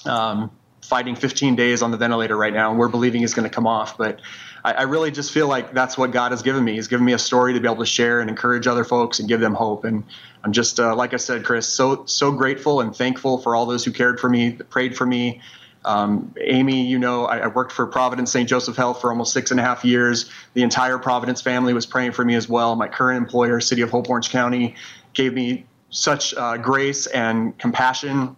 Um, 0.04 0.50
fighting 0.82 1.14
15 1.14 1.56
days 1.56 1.80
on 1.80 1.90
the 1.90 1.96
ventilator 1.96 2.36
right 2.36 2.52
now, 2.52 2.70
and 2.70 2.78
we're 2.78 2.88
believing 2.88 3.20
he's 3.20 3.34
going 3.34 3.48
to 3.48 3.54
come 3.54 3.66
off. 3.66 3.96
But 3.96 4.20
I, 4.64 4.72
I, 4.72 4.82
really 4.82 5.10
just 5.10 5.32
feel 5.32 5.46
like 5.46 5.72
that's 5.72 5.96
what 5.96 6.10
God 6.10 6.32
has 6.32 6.42
given 6.42 6.64
me. 6.64 6.74
He's 6.74 6.88
given 6.88 7.06
me 7.06 7.12
a 7.12 7.18
story 7.18 7.52
to 7.54 7.60
be 7.60 7.66
able 7.66 7.78
to 7.78 7.86
share 7.86 8.20
and 8.20 8.28
encourage 8.28 8.66
other 8.66 8.84
folks 8.84 9.20
and 9.20 9.28
give 9.28 9.40
them 9.40 9.54
hope. 9.54 9.84
And 9.84 10.04
I'm 10.42 10.52
just, 10.52 10.80
uh, 10.80 10.94
like 10.94 11.14
I 11.14 11.18
said, 11.18 11.44
Chris, 11.44 11.68
so 11.68 12.04
so 12.06 12.32
grateful 12.32 12.80
and 12.80 12.94
thankful 12.94 13.38
for 13.38 13.54
all 13.54 13.64
those 13.64 13.84
who 13.84 13.92
cared 13.92 14.18
for 14.18 14.28
me, 14.28 14.52
prayed 14.52 14.96
for 14.96 15.06
me. 15.06 15.40
Um, 15.84 16.34
Amy, 16.40 16.86
you 16.86 16.98
know, 16.98 17.24
I, 17.24 17.38
I, 17.38 17.46
worked 17.48 17.72
for 17.72 17.86
Providence 17.86 18.30
St. 18.30 18.48
Joseph 18.48 18.76
Health 18.76 19.00
for 19.00 19.10
almost 19.10 19.32
six 19.32 19.50
and 19.50 19.58
a 19.58 19.64
half 19.64 19.84
years. 19.84 20.30
The 20.54 20.62
entire 20.62 20.96
Providence 20.96 21.42
family 21.42 21.74
was 21.74 21.86
praying 21.86 22.12
for 22.12 22.24
me 22.24 22.36
as 22.36 22.48
well. 22.48 22.76
My 22.76 22.86
current 22.86 23.18
employer, 23.18 23.58
City 23.58 23.82
of 23.82 23.90
Hope 23.90 24.08
Orange 24.08 24.30
County, 24.30 24.76
gave 25.12 25.34
me 25.34 25.66
such 25.90 26.34
uh, 26.34 26.56
grace 26.56 27.06
and 27.06 27.58
compassion 27.58 28.36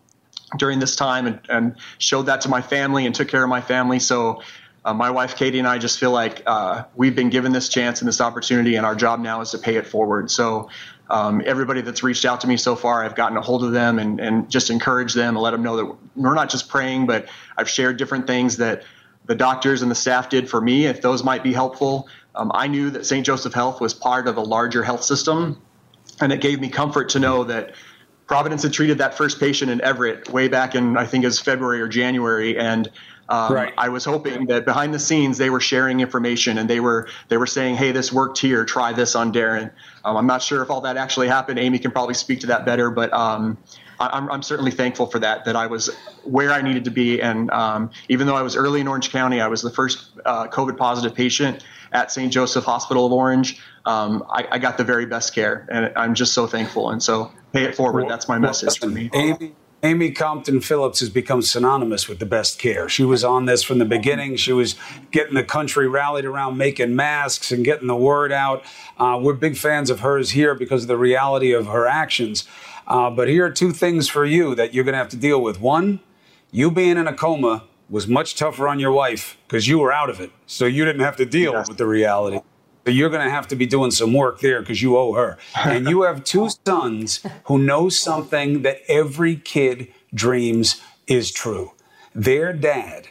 during 0.58 0.78
this 0.78 0.96
time 0.96 1.26
and, 1.26 1.40
and, 1.48 1.76
showed 1.98 2.26
that 2.26 2.40
to 2.42 2.48
my 2.48 2.60
family 2.60 3.06
and 3.06 3.14
took 3.14 3.28
care 3.28 3.42
of 3.42 3.48
my 3.48 3.60
family. 3.60 3.98
So, 3.98 4.42
uh, 4.84 4.92
my 4.92 5.10
wife 5.10 5.36
Katie 5.36 5.58
and 5.58 5.66
I 5.66 5.78
just 5.78 5.98
feel 5.98 6.10
like 6.10 6.42
uh, 6.46 6.84
we've 6.94 7.16
been 7.16 7.30
given 7.30 7.52
this 7.52 7.70
chance 7.70 8.02
and 8.02 8.08
this 8.08 8.20
opportunity, 8.20 8.76
and 8.76 8.84
our 8.84 8.94
job 8.94 9.20
now 9.20 9.40
is 9.40 9.50
to 9.52 9.58
pay 9.58 9.76
it 9.76 9.86
forward. 9.86 10.30
So, 10.30 10.68
um, 11.10 11.42
everybody 11.44 11.80
that's 11.80 12.02
reached 12.02 12.24
out 12.24 12.40
to 12.42 12.46
me 12.46 12.56
so 12.56 12.76
far, 12.76 13.04
I've 13.04 13.14
gotten 13.14 13.36
a 13.36 13.40
hold 13.40 13.64
of 13.64 13.72
them 13.72 13.98
and, 13.98 14.20
and 14.20 14.50
just 14.50 14.70
encouraged 14.70 15.16
them 15.16 15.36
and 15.36 15.42
let 15.42 15.50
them 15.50 15.62
know 15.62 15.76
that 15.76 15.96
we're 16.16 16.34
not 16.34 16.50
just 16.50 16.68
praying, 16.68 17.06
but 17.06 17.28
I've 17.56 17.68
shared 17.68 17.98
different 17.98 18.26
things 18.26 18.56
that 18.58 18.84
the 19.26 19.34
doctors 19.34 19.82
and 19.82 19.90
the 19.90 19.94
staff 19.94 20.28
did 20.28 20.48
for 20.48 20.60
me, 20.60 20.86
if 20.86 21.00
those 21.00 21.22
might 21.22 21.42
be 21.42 21.52
helpful. 21.52 22.08
Um, 22.34 22.50
I 22.54 22.66
knew 22.66 22.90
that 22.90 23.06
St. 23.06 23.24
Joseph 23.24 23.54
Health 23.54 23.80
was 23.80 23.94
part 23.94 24.28
of 24.28 24.36
a 24.36 24.40
larger 24.40 24.82
health 24.82 25.04
system, 25.04 25.60
and 26.20 26.32
it 26.32 26.40
gave 26.40 26.60
me 26.60 26.68
comfort 26.68 27.10
to 27.10 27.18
know 27.18 27.44
that 27.44 27.74
Providence 28.26 28.62
had 28.62 28.72
treated 28.72 28.98
that 28.98 29.14
first 29.14 29.38
patient 29.38 29.70
in 29.70 29.80
Everett 29.82 30.30
way 30.30 30.48
back 30.48 30.74
in 30.74 30.96
I 30.96 31.04
think 31.04 31.24
it 31.24 31.26
was 31.26 31.40
February 31.40 31.80
or 31.80 31.88
January, 31.88 32.56
and 32.58 32.90
um, 33.28 33.52
right. 33.52 33.74
I 33.78 33.88
was 33.88 34.04
hoping 34.04 34.46
that 34.46 34.64
behind 34.64 34.92
the 34.92 34.98
scenes 34.98 35.38
they 35.38 35.50
were 35.50 35.60
sharing 35.60 36.00
information 36.00 36.58
and 36.58 36.68
they 36.68 36.80
were 36.80 37.08
they 37.28 37.36
were 37.36 37.46
saying, 37.46 37.76
"Hey, 37.76 37.92
this 37.92 38.12
worked 38.12 38.38
here. 38.38 38.64
Try 38.64 38.92
this 38.92 39.14
on 39.14 39.32
Darren." 39.32 39.70
Um, 40.04 40.16
I'm 40.16 40.26
not 40.26 40.42
sure 40.42 40.62
if 40.62 40.70
all 40.70 40.82
that 40.82 40.96
actually 40.96 41.28
happened. 41.28 41.58
Amy 41.58 41.78
can 41.78 41.90
probably 41.90 42.14
speak 42.14 42.40
to 42.40 42.46
that 42.48 42.66
better, 42.66 42.90
but 42.90 43.12
um, 43.12 43.58
I'm, 44.00 44.30
I'm, 44.30 44.42
certainly 44.42 44.70
thankful 44.70 45.06
for 45.06 45.18
that. 45.20 45.44
That 45.44 45.56
I 45.56 45.66
was 45.66 45.94
where 46.24 46.50
I 46.50 46.62
needed 46.62 46.84
to 46.84 46.90
be, 46.90 47.20
and 47.20 47.50
um, 47.50 47.90
even 48.08 48.26
though 48.26 48.36
I 48.36 48.42
was 48.42 48.56
early 48.56 48.80
in 48.80 48.88
Orange 48.88 49.10
County, 49.10 49.40
I 49.40 49.46
was 49.48 49.62
the 49.62 49.70
first 49.70 50.10
uh, 50.24 50.48
COVID 50.48 50.76
positive 50.76 51.14
patient 51.16 51.64
at 51.92 52.10
St. 52.10 52.32
Joseph 52.32 52.64
Hospital 52.64 53.06
of 53.06 53.12
Orange. 53.12 53.60
Um, 53.86 54.24
I, 54.28 54.46
I, 54.52 54.58
got 54.58 54.78
the 54.78 54.84
very 54.84 55.06
best 55.06 55.34
care, 55.34 55.66
and 55.70 55.92
I'm 55.96 56.14
just 56.14 56.32
so 56.32 56.46
thankful. 56.46 56.90
And 56.90 57.02
so, 57.02 57.30
pay 57.54 57.64
it 57.64 57.74
forward. 57.74 58.08
That's 58.08 58.28
my 58.28 58.38
message 58.38 58.78
for 58.78 58.88
me. 58.88 59.08
Amy, 59.14 59.52
Amy 59.82 60.10
Compton 60.10 60.60
Phillips 60.60 61.00
has 61.00 61.08
become 61.08 61.40
synonymous 61.40 62.08
with 62.08 62.18
the 62.18 62.26
best 62.26 62.58
care. 62.58 62.88
She 62.88 63.04
was 63.04 63.22
on 63.22 63.44
this 63.44 63.62
from 63.62 63.78
the 63.78 63.84
beginning. 63.84 64.36
She 64.36 64.52
was 64.52 64.76
getting 65.10 65.34
the 65.34 65.44
country 65.44 65.86
rallied 65.86 66.24
around 66.24 66.58
making 66.58 66.96
masks 66.96 67.52
and 67.52 67.64
getting 67.64 67.86
the 67.86 67.96
word 67.96 68.32
out. 68.32 68.64
Uh, 68.98 69.18
we're 69.22 69.34
big 69.34 69.56
fans 69.56 69.90
of 69.90 70.00
hers 70.00 70.30
here 70.30 70.54
because 70.54 70.82
of 70.82 70.88
the 70.88 70.96
reality 70.96 71.52
of 71.52 71.66
her 71.66 71.86
actions. 71.86 72.44
Uh, 72.86 73.08
but 73.10 73.28
here 73.28 73.46
are 73.46 73.50
two 73.50 73.72
things 73.72 74.08
for 74.08 74.24
you 74.24 74.54
that 74.54 74.74
you're 74.74 74.84
going 74.84 74.94
to 74.94 74.98
have 74.98 75.08
to 75.10 75.16
deal 75.16 75.40
with. 75.40 75.60
One, 75.60 76.00
you 76.50 76.70
being 76.70 76.96
in 76.96 77.06
a 77.06 77.14
coma 77.14 77.64
was 77.88 78.08
much 78.08 78.34
tougher 78.34 78.66
on 78.66 78.80
your 78.80 78.92
wife 78.92 79.36
because 79.46 79.68
you 79.68 79.78
were 79.78 79.92
out 79.92 80.10
of 80.10 80.20
it. 80.20 80.30
So 80.46 80.64
you 80.64 80.84
didn't 80.84 81.02
have 81.02 81.16
to 81.16 81.26
deal 81.26 81.52
yes. 81.52 81.68
with 81.68 81.78
the 81.78 81.86
reality. 81.86 82.40
So 82.84 82.90
you're 82.90 83.08
going 83.08 83.24
to 83.24 83.30
have 83.30 83.48
to 83.48 83.56
be 83.56 83.66
doing 83.66 83.90
some 83.90 84.12
work 84.12 84.40
there 84.40 84.60
because 84.60 84.82
you 84.82 84.96
owe 84.96 85.14
her. 85.14 85.38
And 85.56 85.88
you 85.88 86.02
have 86.02 86.24
two 86.24 86.50
sons 86.66 87.24
who 87.44 87.58
know 87.58 87.88
something 87.88 88.62
that 88.62 88.80
every 88.88 89.36
kid 89.36 89.92
dreams 90.12 90.82
is 91.06 91.32
true. 91.32 91.72
Their 92.14 92.52
dad 92.52 93.08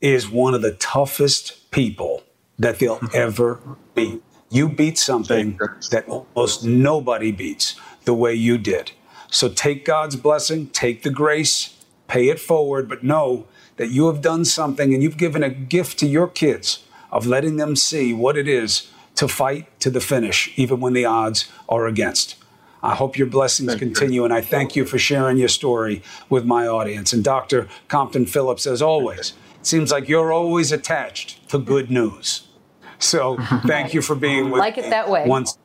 is 0.00 0.30
one 0.30 0.54
of 0.54 0.62
the 0.62 0.72
toughest 0.72 1.70
people 1.70 2.22
that 2.58 2.78
they'll 2.78 2.98
mm-hmm. 2.98 3.16
ever 3.16 3.60
beat. 3.94 4.22
You 4.50 4.68
beat 4.68 4.96
something 4.98 5.58
that 5.90 6.04
almost 6.08 6.64
nobody 6.64 7.32
beats 7.32 7.74
the 8.04 8.14
way 8.14 8.34
you 8.34 8.56
did. 8.56 8.92
So 9.28 9.48
take 9.48 9.84
God's 9.84 10.16
blessing, 10.16 10.68
take 10.68 11.02
the 11.02 11.10
grace, 11.10 11.76
pay 12.06 12.28
it 12.28 12.38
forward, 12.38 12.88
but 12.88 13.02
know 13.02 13.46
that 13.76 13.88
you 13.88 14.06
have 14.06 14.22
done 14.22 14.44
something 14.44 14.94
and 14.94 15.02
you've 15.02 15.16
given 15.16 15.42
a 15.42 15.50
gift 15.50 15.98
to 15.98 16.06
your 16.06 16.28
kids 16.28 16.85
of 17.10 17.26
letting 17.26 17.56
them 17.56 17.76
see 17.76 18.12
what 18.12 18.36
it 18.36 18.48
is 18.48 18.90
to 19.16 19.28
fight 19.28 19.80
to 19.80 19.90
the 19.90 20.00
finish, 20.00 20.52
even 20.56 20.80
when 20.80 20.92
the 20.92 21.04
odds 21.04 21.50
are 21.68 21.86
against. 21.86 22.36
I 22.82 22.94
hope 22.94 23.18
your 23.18 23.26
blessings 23.26 23.70
thank 23.70 23.80
continue, 23.80 24.20
you. 24.20 24.24
and 24.24 24.32
I 24.32 24.40
thank 24.40 24.76
you 24.76 24.84
for 24.84 24.98
sharing 24.98 25.38
your 25.38 25.48
story 25.48 26.02
with 26.28 26.44
my 26.44 26.66
audience. 26.66 27.12
And 27.12 27.24
Dr. 27.24 27.68
Compton 27.88 28.26
Phillips, 28.26 28.66
as 28.66 28.82
always, 28.82 29.32
it 29.58 29.66
seems 29.66 29.90
like 29.90 30.08
you're 30.08 30.32
always 30.32 30.70
attached 30.70 31.48
to 31.48 31.58
good 31.58 31.90
news. 31.90 32.46
So 32.98 33.36
thank 33.66 33.94
you 33.94 34.02
for 34.02 34.14
being 34.14 34.50
with 34.50 34.60
like 34.60 34.78
it 34.78 34.90
that 34.90 35.08
way. 35.08 35.26
Once, 35.26 35.58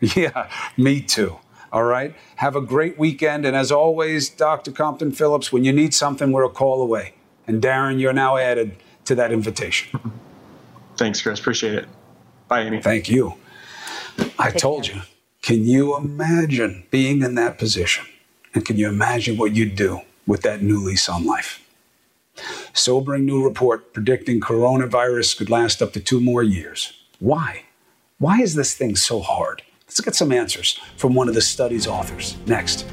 yeah, 0.00 0.50
me 0.76 1.00
too. 1.00 1.38
All 1.72 1.84
right. 1.84 2.16
Have 2.36 2.56
a 2.56 2.60
great 2.60 2.98
weekend. 2.98 3.46
And 3.46 3.54
as 3.54 3.70
always, 3.70 4.28
Dr. 4.28 4.72
Compton 4.72 5.12
Phillips, 5.12 5.52
when 5.52 5.62
you 5.62 5.72
need 5.72 5.94
something, 5.94 6.32
we're 6.32 6.44
a 6.44 6.50
call 6.50 6.82
away. 6.82 7.14
And 7.46 7.62
Darren, 7.62 8.00
you're 8.00 8.12
now 8.12 8.36
added 8.36 8.76
to 9.04 9.14
that 9.14 9.32
invitation. 9.32 10.00
Thanks, 10.96 11.22
Chris. 11.22 11.40
Appreciate 11.40 11.74
it. 11.74 11.86
Bye, 12.48 12.62
Amy. 12.62 12.82
Thank 12.82 13.08
you. 13.08 13.34
I 14.38 14.50
told 14.50 14.86
you. 14.86 15.02
Can 15.42 15.64
you 15.64 15.96
imagine 15.96 16.84
being 16.90 17.22
in 17.22 17.34
that 17.36 17.58
position? 17.58 18.04
And 18.54 18.64
can 18.64 18.76
you 18.76 18.88
imagine 18.88 19.36
what 19.36 19.52
you'd 19.52 19.76
do 19.76 20.02
with 20.26 20.42
that 20.42 20.62
new 20.62 20.78
lease 20.78 21.08
on 21.08 21.24
life? 21.24 21.66
Sobering 22.72 23.24
new 23.24 23.42
report 23.42 23.92
predicting 23.92 24.40
coronavirus 24.40 25.36
could 25.36 25.50
last 25.50 25.80
up 25.80 25.92
to 25.94 26.00
two 26.00 26.20
more 26.20 26.42
years. 26.42 26.92
Why? 27.18 27.64
Why 28.18 28.40
is 28.40 28.54
this 28.54 28.74
thing 28.74 28.96
so 28.96 29.20
hard? 29.20 29.62
Let's 29.86 30.00
get 30.00 30.14
some 30.14 30.32
answers 30.32 30.78
from 30.96 31.14
one 31.14 31.28
of 31.28 31.34
the 31.34 31.40
study's 31.40 31.86
authors 31.86 32.36
next. 32.46 32.86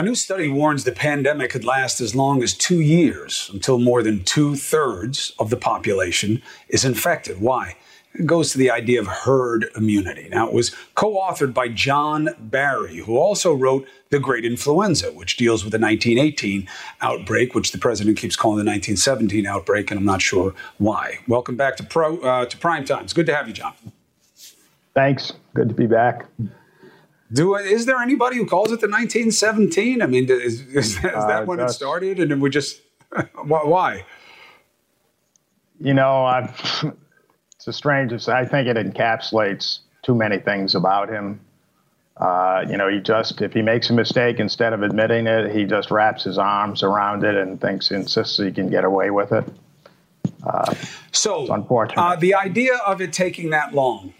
A 0.00 0.02
new 0.02 0.14
study 0.14 0.48
warns 0.48 0.84
the 0.84 0.92
pandemic 0.92 1.50
could 1.50 1.66
last 1.66 2.00
as 2.00 2.14
long 2.14 2.42
as 2.42 2.54
two 2.54 2.80
years 2.80 3.50
until 3.52 3.78
more 3.78 4.02
than 4.02 4.24
two 4.24 4.56
thirds 4.56 5.34
of 5.38 5.50
the 5.50 5.58
population 5.58 6.40
is 6.70 6.86
infected. 6.86 7.38
Why? 7.38 7.76
It 8.14 8.24
goes 8.24 8.50
to 8.52 8.56
the 8.56 8.70
idea 8.70 8.98
of 8.98 9.06
herd 9.06 9.66
immunity. 9.76 10.26
Now, 10.30 10.48
it 10.48 10.54
was 10.54 10.74
co 10.94 11.16
authored 11.16 11.52
by 11.52 11.68
John 11.68 12.30
Barry, 12.38 12.96
who 13.00 13.18
also 13.18 13.52
wrote 13.52 13.86
The 14.08 14.18
Great 14.18 14.46
Influenza, 14.46 15.12
which 15.12 15.36
deals 15.36 15.64
with 15.64 15.72
the 15.72 15.78
1918 15.78 16.66
outbreak, 17.02 17.54
which 17.54 17.72
the 17.72 17.76
president 17.76 18.16
keeps 18.16 18.36
calling 18.36 18.56
the 18.56 18.70
1917 18.70 19.44
outbreak, 19.44 19.90
and 19.90 19.98
I'm 20.00 20.06
not 20.06 20.22
sure 20.22 20.54
why. 20.78 21.18
Welcome 21.28 21.56
back 21.56 21.76
to, 21.76 21.82
Pro, 21.84 22.16
uh, 22.20 22.46
to 22.46 22.56
Prime 22.56 22.86
Time. 22.86 23.04
It's 23.04 23.12
good 23.12 23.26
to 23.26 23.34
have 23.34 23.48
you, 23.48 23.52
John. 23.52 23.74
Thanks. 24.94 25.34
Good 25.52 25.68
to 25.68 25.74
be 25.74 25.86
back. 25.86 26.24
Do 27.32 27.54
is 27.54 27.86
there 27.86 27.98
anybody 27.98 28.36
who 28.36 28.46
calls 28.46 28.72
it 28.72 28.80
the 28.80 28.88
1917? 28.88 30.02
I 30.02 30.06
mean, 30.06 30.28
is, 30.28 30.62
is, 30.62 31.00
that, 31.00 31.14
is 31.16 31.26
that 31.26 31.42
uh, 31.42 31.44
when 31.44 31.60
it 31.60 31.68
started? 31.68 32.18
And 32.18 32.30
then 32.30 32.40
we 32.40 32.50
just 32.50 32.80
why? 33.44 34.04
You 35.80 35.94
know, 35.94 36.28
it's 37.56 37.66
a 37.66 37.72
strange. 37.72 38.12
I 38.28 38.44
think 38.44 38.68
it 38.68 38.76
encapsulates 38.76 39.80
too 40.02 40.14
many 40.14 40.38
things 40.38 40.74
about 40.74 41.08
him. 41.08 41.40
Uh, 42.16 42.66
you 42.68 42.76
know, 42.76 42.88
he 42.88 43.00
just 43.00 43.40
if 43.40 43.52
he 43.52 43.62
makes 43.62 43.88
a 43.90 43.94
mistake, 43.94 44.40
instead 44.40 44.72
of 44.72 44.82
admitting 44.82 45.26
it, 45.26 45.54
he 45.54 45.64
just 45.64 45.90
wraps 45.90 46.24
his 46.24 46.36
arms 46.36 46.82
around 46.82 47.24
it 47.24 47.34
and 47.34 47.60
thinks 47.60 47.90
insists 47.90 48.36
he 48.38 48.50
can 48.50 48.68
get 48.68 48.84
away 48.84 49.10
with 49.10 49.32
it. 49.32 49.44
Uh, 50.44 50.74
so, 51.12 51.52
unfortunate. 51.52 52.02
Uh, 52.02 52.16
the 52.16 52.34
idea 52.34 52.76
of 52.86 53.00
it 53.00 53.12
taking 53.12 53.50
that 53.50 53.72
long, 53.72 54.12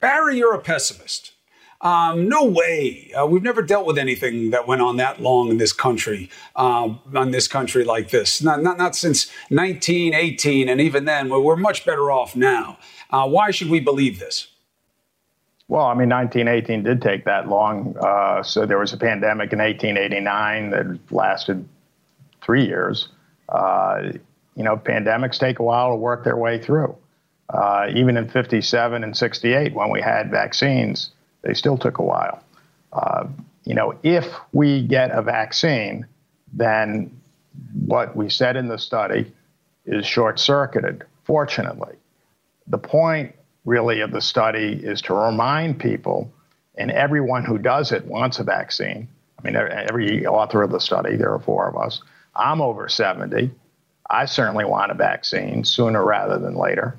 Barry, 0.00 0.38
you're 0.38 0.54
a 0.54 0.60
pessimist. 0.60 1.32
Um, 1.80 2.28
no 2.28 2.44
way. 2.44 3.12
Uh, 3.12 3.26
we've 3.26 3.42
never 3.42 3.62
dealt 3.62 3.86
with 3.86 3.98
anything 3.98 4.50
that 4.50 4.66
went 4.66 4.82
on 4.82 4.96
that 4.96 5.20
long 5.20 5.50
in 5.50 5.58
this 5.58 5.72
country, 5.72 6.28
uh, 6.56 6.92
on 7.14 7.30
this 7.30 7.46
country 7.46 7.84
like 7.84 8.10
this. 8.10 8.42
Not, 8.42 8.62
not, 8.62 8.78
not 8.78 8.96
since 8.96 9.30
1918, 9.50 10.68
and 10.68 10.80
even 10.80 11.04
then, 11.04 11.28
we're 11.28 11.56
much 11.56 11.84
better 11.86 12.10
off 12.10 12.34
now. 12.34 12.78
Uh, 13.10 13.28
why 13.28 13.52
should 13.52 13.70
we 13.70 13.78
believe 13.78 14.18
this? 14.18 14.48
Well, 15.68 15.84
I 15.84 15.94
mean, 15.94 16.08
1918 16.08 16.82
did 16.82 17.02
take 17.02 17.24
that 17.26 17.48
long. 17.48 17.94
Uh, 18.00 18.42
so 18.42 18.66
there 18.66 18.78
was 18.78 18.92
a 18.92 18.96
pandemic 18.96 19.52
in 19.52 19.58
1889 19.58 20.70
that 20.70 20.98
lasted 21.12 21.68
three 22.42 22.64
years. 22.64 23.08
Uh, 23.50 24.12
you 24.56 24.64
know, 24.64 24.76
pandemics 24.76 25.38
take 25.38 25.58
a 25.58 25.62
while 25.62 25.90
to 25.90 25.96
work 25.96 26.24
their 26.24 26.36
way 26.36 26.60
through. 26.60 26.96
Uh, 27.50 27.86
even 27.94 28.16
in 28.16 28.28
57 28.28 29.04
and 29.04 29.16
68, 29.16 29.74
when 29.74 29.90
we 29.90 30.00
had 30.00 30.30
vaccines, 30.30 31.10
they 31.42 31.54
still 31.54 31.78
took 31.78 31.98
a 31.98 32.02
while. 32.02 32.42
Uh, 32.92 33.26
you 33.64 33.74
know, 33.74 33.94
if 34.02 34.26
we 34.52 34.82
get 34.82 35.10
a 35.10 35.22
vaccine, 35.22 36.06
then 36.52 37.10
what 37.86 38.16
we 38.16 38.30
said 38.30 38.56
in 38.56 38.68
the 38.68 38.78
study 38.78 39.32
is 39.84 40.06
short 40.06 40.38
circuited, 40.38 41.04
fortunately. 41.24 41.96
The 42.66 42.78
point 42.78 43.34
really 43.64 44.00
of 44.00 44.10
the 44.10 44.20
study 44.20 44.72
is 44.72 45.02
to 45.02 45.14
remind 45.14 45.78
people, 45.78 46.30
and 46.76 46.90
everyone 46.90 47.44
who 47.44 47.58
does 47.58 47.92
it 47.92 48.04
wants 48.06 48.38
a 48.38 48.44
vaccine. 48.44 49.08
I 49.38 49.42
mean, 49.42 49.56
every 49.56 50.26
author 50.26 50.62
of 50.62 50.70
the 50.70 50.80
study, 50.80 51.16
there 51.16 51.32
are 51.32 51.38
four 51.38 51.68
of 51.68 51.76
us. 51.76 52.00
I'm 52.34 52.60
over 52.60 52.88
70. 52.88 53.50
I 54.10 54.24
certainly 54.24 54.64
want 54.64 54.90
a 54.90 54.94
vaccine 54.94 55.64
sooner 55.64 56.04
rather 56.04 56.38
than 56.38 56.54
later. 56.54 56.96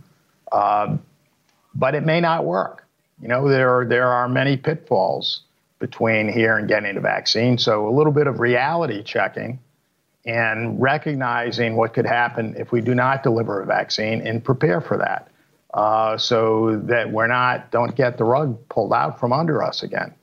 Uh, 0.52 0.98
but 1.74 1.96
it 1.96 2.06
may 2.06 2.22
not 2.22 2.46
work. 2.46 2.86
You 3.22 3.28
know, 3.28 3.50
there 3.50 3.80
are, 3.80 3.86
there 3.86 4.08
are 4.08 4.30
many 4.30 4.58
pitfalls 4.58 5.42
between 5.80 6.32
here 6.32 6.58
and 6.58 6.68
getting 6.68 6.98
a 6.98 7.02
vaccine. 7.02 7.58
So 7.58 7.88
a 7.88 7.94
little 7.94 8.14
bit 8.14 8.28
of 8.28 8.40
reality 8.40 9.04
checking 9.04 9.60
and 10.26 10.82
recognizing 10.82 11.76
what 11.76 11.94
could 11.94 12.06
happen 12.06 12.56
if 12.58 12.72
we 12.72 12.82
do 12.82 12.94
not 12.94 13.24
deliver 13.24 13.62
a 13.62 13.66
vaccine 13.66 14.26
and 14.26 14.44
prepare 14.44 14.82
for 14.82 14.98
that 14.98 15.30
uh, 15.74 16.18
so 16.18 16.78
that 16.86 17.12
we're 17.12 17.28
not 17.28 17.72
don't 17.72 17.96
get 17.96 18.18
the 18.18 18.24
rug 18.24 18.58
pulled 18.70 18.94
out 18.94 19.20
from 19.20 19.32
under 19.32 19.64
us 19.64 19.84
again. 19.84 20.14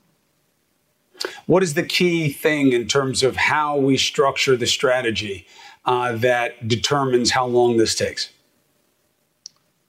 What 1.46 1.62
is 1.62 1.74
the 1.74 1.82
key 1.82 2.30
thing 2.30 2.72
in 2.72 2.87
terms 2.87 3.22
of 3.22 3.37
how 3.37 3.78
we 3.78 3.96
structure 3.96 4.56
the 4.56 4.66
strategy 4.66 5.46
uh, 5.85 6.16
that 6.16 6.68
determines 6.68 7.30
how 7.30 7.46
long 7.46 7.78
this 7.78 7.94
takes? 7.94 8.30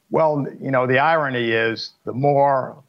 Well, 0.10 0.48
you 0.62 0.72
know, 0.72 0.88
the 0.88 1.00
irony 1.00 1.52
is 1.52 1.92
the 2.06 2.14
more 2.14 2.82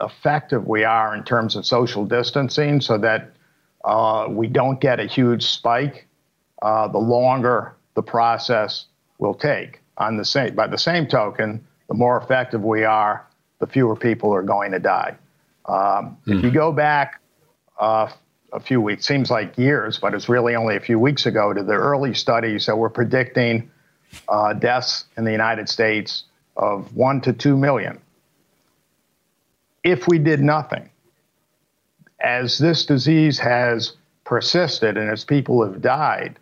effective 0.00 0.66
we 0.66 0.84
are 0.84 1.14
in 1.14 1.24
terms 1.24 1.56
of 1.56 1.64
social 1.64 2.04
distancing 2.04 2.80
so 2.80 2.98
that 2.98 3.32
uh, 3.84 4.26
we 4.28 4.46
don't 4.46 4.80
get 4.80 5.00
a 5.00 5.06
huge 5.06 5.46
spike, 5.46 6.06
uh, 6.62 6.88
the 6.88 6.98
longer 6.98 7.74
the 7.94 8.02
process 8.02 8.86
will 9.18 9.34
take. 9.34 9.80
On 9.98 10.16
the 10.16 10.24
same, 10.24 10.54
by 10.54 10.66
the 10.66 10.76
same 10.76 11.06
token, 11.06 11.64
the 11.88 11.94
more 11.94 12.18
effective 12.18 12.62
we 12.62 12.84
are, 12.84 13.26
the 13.60 13.66
fewer 13.66 13.96
people 13.96 14.34
are 14.34 14.42
going 14.42 14.72
to 14.72 14.78
die. 14.78 15.16
Um, 15.66 16.18
mm. 16.26 16.38
If 16.38 16.44
you 16.44 16.50
go 16.50 16.72
back 16.72 17.20
uh, 17.80 18.10
a 18.52 18.60
few 18.60 18.80
weeks, 18.80 19.06
seems 19.06 19.30
like 19.30 19.56
years, 19.56 19.98
but 19.98 20.12
it's 20.12 20.28
really 20.28 20.54
only 20.54 20.76
a 20.76 20.80
few 20.80 20.98
weeks 20.98 21.24
ago, 21.24 21.54
to 21.54 21.62
the 21.62 21.72
early 21.72 22.12
studies 22.12 22.66
that 22.66 22.76
were 22.76 22.90
predicting 22.90 23.70
uh, 24.28 24.52
deaths 24.52 25.06
in 25.16 25.24
the 25.24 25.32
United 25.32 25.68
States 25.68 26.24
of 26.56 26.94
one 26.94 27.20
to 27.22 27.32
two 27.32 27.56
million 27.56 28.00
if 29.86 30.08
we 30.08 30.18
did 30.18 30.40
nothing. 30.40 30.90
As 32.18 32.58
this 32.58 32.84
disease 32.84 33.38
has 33.38 33.92
persisted 34.24 34.96
and 34.96 35.08
as 35.08 35.24
people 35.24 35.64
have 35.64 35.80
died, 35.80 36.40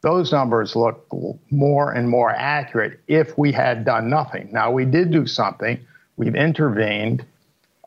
those 0.00 0.32
numbers 0.32 0.74
look 0.74 1.06
more 1.50 1.92
and 1.92 2.08
more 2.08 2.30
accurate 2.30 2.98
if 3.06 3.36
we 3.36 3.52
had 3.52 3.84
done 3.84 4.08
nothing. 4.08 4.48
Now, 4.50 4.70
we 4.70 4.86
did 4.86 5.10
do 5.10 5.26
something, 5.26 5.78
we've 6.16 6.34
intervened. 6.34 7.22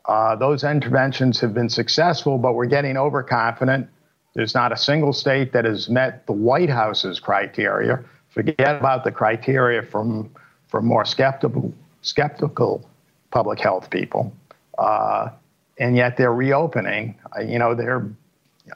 Uh, 0.04 0.36
those 0.36 0.62
interventions 0.62 1.40
have 1.40 1.54
been 1.54 1.68
successful, 1.68 2.38
but 2.38 2.54
we're 2.54 2.66
getting 2.66 2.96
overconfident. 2.96 3.88
There's 4.34 4.54
not 4.54 4.70
a 4.70 4.76
single 4.76 5.12
state 5.12 5.52
that 5.54 5.64
has 5.64 5.88
met 5.88 6.24
the 6.26 6.32
White 6.32 6.70
House's 6.70 7.18
criteria. 7.18 8.04
Forget 8.28 8.76
about 8.76 9.02
the 9.02 9.10
criteria 9.10 9.82
from, 9.82 10.30
from 10.68 10.86
more 10.86 11.04
skeptical, 11.04 11.74
skeptical 12.02 12.88
public 13.32 13.58
health 13.58 13.90
people. 13.90 14.32
Uh, 14.78 15.30
and 15.78 15.96
yet 15.96 16.16
they're 16.16 16.34
reopening. 16.34 17.18
You 17.44 17.58
know, 17.58 17.74
they're. 17.74 18.08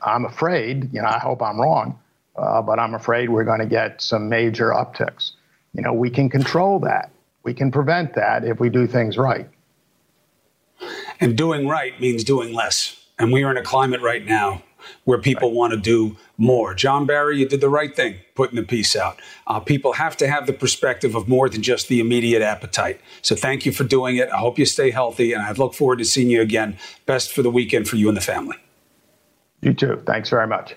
I'm 0.03 0.25
afraid. 0.25 0.93
You 0.93 1.01
know, 1.01 1.09
I 1.09 1.19
hope 1.19 1.43
I'm 1.43 1.61
wrong, 1.61 1.99
uh, 2.37 2.61
but 2.61 2.79
I'm 2.79 2.95
afraid 2.95 3.31
we're 3.31 3.45
going 3.45 3.61
to 3.61 3.67
get 3.67 4.03
some 4.03 4.29
major 4.29 4.71
upticks. 4.71 5.33
You 5.73 5.83
know, 5.83 5.93
we 5.93 6.11
can 6.11 6.29
control 6.29 6.79
that. 6.81 7.11
We 7.43 7.55
can 7.55 7.71
prevent 7.71 8.15
that 8.15 8.45
if 8.45 8.61
we 8.61 8.69
do 8.69 8.87
things 8.87 9.17
right. 9.17 9.49
And 11.21 11.37
doing 11.37 11.67
right 11.67 11.99
means 12.01 12.23
doing 12.25 12.53
less. 12.53 12.97
And 13.19 13.33
we 13.33 13.43
are 13.43 13.51
in 13.51 13.57
a 13.57 13.63
climate 13.63 14.01
right 14.03 14.25
now 14.25 14.63
where 15.05 15.19
people 15.19 15.49
right. 15.49 15.57
want 15.57 15.73
to 15.73 15.79
do 15.79 16.17
more. 16.37 16.75
John 16.75 17.07
Barry, 17.07 17.39
you 17.39 17.49
did 17.49 17.61
the 17.61 17.69
right 17.69 17.95
thing 17.95 18.17
putting 18.35 18.57
the 18.57 18.63
piece 18.63 18.95
out. 18.95 19.21
Uh, 19.47 19.61
people 19.61 19.95
have 19.95 20.17
to 20.19 20.29
have 20.29 20.47
the 20.47 20.53
perspective 20.53 21.15
of 21.15 21.29
more 21.29 21.49
than 21.49 21.63
just 21.63 21.89
the 21.89 22.01
immediate 22.01 22.43
appetite. 22.43 23.01
So 23.23 23.35
thank 23.35 23.67
you 23.67 23.73
for 23.73 23.85
doing 23.85 24.17
it. 24.17 24.29
I 24.31 24.39
hope 24.39 24.59
you 24.59 24.67
stay 24.67 24.91
healthy, 24.91 25.33
and 25.33 25.43
I 25.43 25.53
look 25.53 25.75
forward 25.75 25.99
to 25.99 26.05
seeing 26.05 26.31
you 26.31 26.41
again. 26.41 26.77
Best 27.07 27.33
for 27.33 27.43
the 27.43 27.51
weekend 27.51 27.89
for 27.89 27.97
you 27.97 28.09
and 28.09 28.17
the 28.17 28.23
family. 28.23 28.57
You 29.61 29.75
too. 29.75 30.03
Thanks 30.07 30.31
very 30.31 30.47
much. 30.47 30.77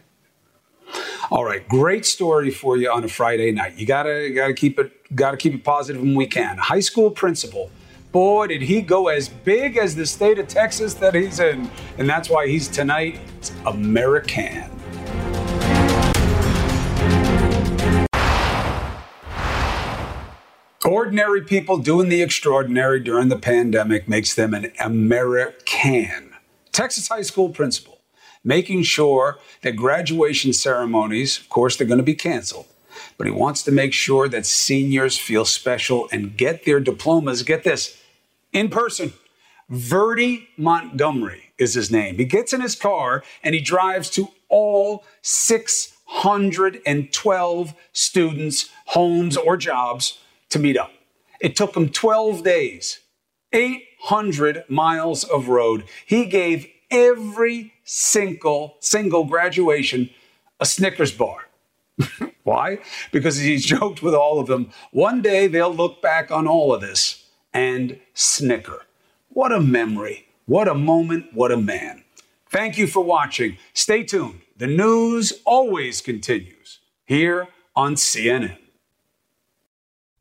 All 1.30 1.46
right, 1.46 1.66
great 1.70 2.06
story 2.06 2.52
for 2.52 2.76
you 2.76 2.92
on 2.92 3.04
a 3.04 3.08
Friday 3.08 3.52
night. 3.52 3.78
You 3.78 3.86
gotta 3.86 4.32
gotta 4.36 4.54
keep 4.54 4.78
it 4.78 4.92
gotta 5.16 5.38
keep 5.38 5.54
it 5.54 5.64
positive 5.64 6.02
when 6.02 6.16
we 6.16 6.28
can. 6.28 6.58
High 6.58 6.82
school 6.82 7.10
principal 7.10 7.72
boy, 8.12 8.48
did 8.48 8.62
he 8.62 8.82
go 8.82 9.08
as 9.08 9.30
big 9.30 9.78
as 9.78 9.96
the 9.96 10.06
state 10.06 10.40
of 10.40 10.48
Texas 10.48 10.94
that 10.96 11.16
he's 11.16 11.40
in. 11.40 11.70
And 11.98 12.10
that's 12.10 12.30
why 12.30 12.48
he's 12.48 12.68
tonight's 12.68 13.52
American. 13.66 14.70
Ordinary 20.84 21.44
people 21.44 21.78
doing 21.78 22.10
the 22.10 22.22
extraordinary 22.22 23.00
during 23.00 23.30
the 23.30 23.38
pandemic 23.38 24.10
makes 24.10 24.36
them 24.36 24.54
an 24.54 24.72
American. 24.80 26.34
Texas 26.72 27.08
high 27.08 27.22
school 27.22 27.50
principal 27.50 28.00
making 28.44 28.82
sure 28.82 29.38
that 29.62 29.76
graduation 29.76 30.52
ceremonies, 30.52 31.38
of 31.38 31.48
course, 31.50 31.76
they're 31.76 31.86
going 31.86 32.00
to 32.00 32.04
be 32.04 32.16
canceled, 32.16 32.66
but 33.16 33.28
he 33.28 33.32
wants 33.32 33.62
to 33.64 33.72
make 33.72 33.94
sure 33.94 34.28
that 34.28 34.48
seniors 34.48 35.16
feel 35.16 35.46
special 35.46 36.10
and 36.12 36.36
get 36.36 36.66
their 36.66 36.80
diplomas. 36.80 37.44
Get 37.44 37.64
this 37.64 38.01
in 38.54 38.70
person. 38.70 39.12
Verdi 39.70 40.48
Montgomery 40.58 41.54
is 41.58 41.74
his 41.76 41.90
name. 41.90 42.18
He 42.18 42.26
gets 42.26 42.52
in 42.54 42.60
his 42.62 42.76
car 42.76 43.24
and 43.44 43.56
he 43.56 43.62
drives 43.62 44.10
to 44.12 44.28
all 44.50 45.04
612 45.22 47.74
students' 47.94 48.70
homes 48.88 49.38
or 49.38 49.56
jobs 49.56 50.20
to 50.50 50.60
meet 50.60 50.76
up. 50.78 50.92
It 51.40 51.56
took 51.56 51.74
him 51.76 51.88
12 51.90 52.44
days, 52.44 53.00
800 53.54 54.66
miles 54.68 55.24
of 55.24 55.48
road. 55.48 55.86
He 56.06 56.26
gave 56.26 56.68
every 56.92 57.74
single 57.86 58.76
single 58.82 59.24
graduation 59.24 60.10
a 60.60 60.66
Snickers 60.66 61.14
bar. 61.14 61.48
Why? 62.44 62.80
Because 63.12 63.38
he 63.38 63.58
joked 63.58 64.02
with 64.02 64.14
all 64.14 64.40
of 64.40 64.48
them. 64.48 64.72
One 64.92 65.22
day 65.22 65.48
they'll 65.48 65.74
look 65.74 66.02
back 66.02 66.30
on 66.30 66.46
all 66.48 66.74
of 66.74 66.82
this 66.82 67.21
and 67.54 68.00
snicker. 68.14 68.86
What 69.30 69.52
a 69.52 69.60
memory. 69.60 70.28
What 70.46 70.68
a 70.68 70.76
moment. 70.76 71.34
What 71.34 71.52
a 71.52 71.58
man. 71.58 72.04
Thank 72.50 72.78
you 72.78 72.88
for 72.88 73.04
watching. 73.04 73.58
Stay 73.74 74.04
tuned. 74.04 74.42
The 74.58 74.68
news 74.68 75.34
always 75.46 76.02
continues 76.02 76.80
here 77.06 77.48
on 77.76 77.96
CNN. 77.96 78.58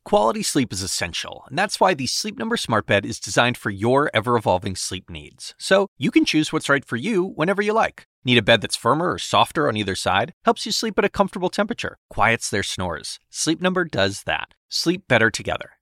Quality 0.05 0.43
sleep 0.43 0.73
is 0.73 0.83
essential, 0.83 1.45
and 1.49 1.59
that's 1.59 1.79
why 1.79 1.93
the 1.93 2.07
Sleep 2.07 2.39
Number 2.39 2.57
Smart 2.57 2.87
Bed 2.87 3.05
is 3.05 3.21
designed 3.21 3.57
for 3.57 3.71
your 3.71 4.11
ever 4.15 4.37
evolving 4.37 4.75
sleep 4.75 5.11
needs. 5.11 5.55
So 5.59 5.89
you 5.99 6.11
can 6.11 6.25
choose 6.25 6.53
what's 6.53 6.69
right 6.69 6.85
for 6.85 6.97
you 6.97 7.23
whenever 7.25 7.61
you 7.61 7.73
like. 7.73 8.07
Need 8.25 8.39
a 8.39 8.43
bed 8.43 8.61
that's 8.61 8.77
firmer 8.77 9.13
or 9.13 9.19
softer 9.19 9.69
on 9.69 9.77
either 9.77 9.95
side? 9.95 10.33
Helps 10.45 10.65
you 10.65 10.73
sleep 10.73 10.99
at 10.99 11.05
a 11.05 11.11
comfortable 11.11 11.51
temperature, 11.51 11.99
quiets 12.09 12.49
their 12.49 12.63
snores. 12.63 13.19
Sleep 13.29 13.61
Number 13.61 13.85
does 13.85 14.23
that. 14.23 14.55
Sleep 14.69 15.07
better 15.07 15.31
together. 15.31 15.73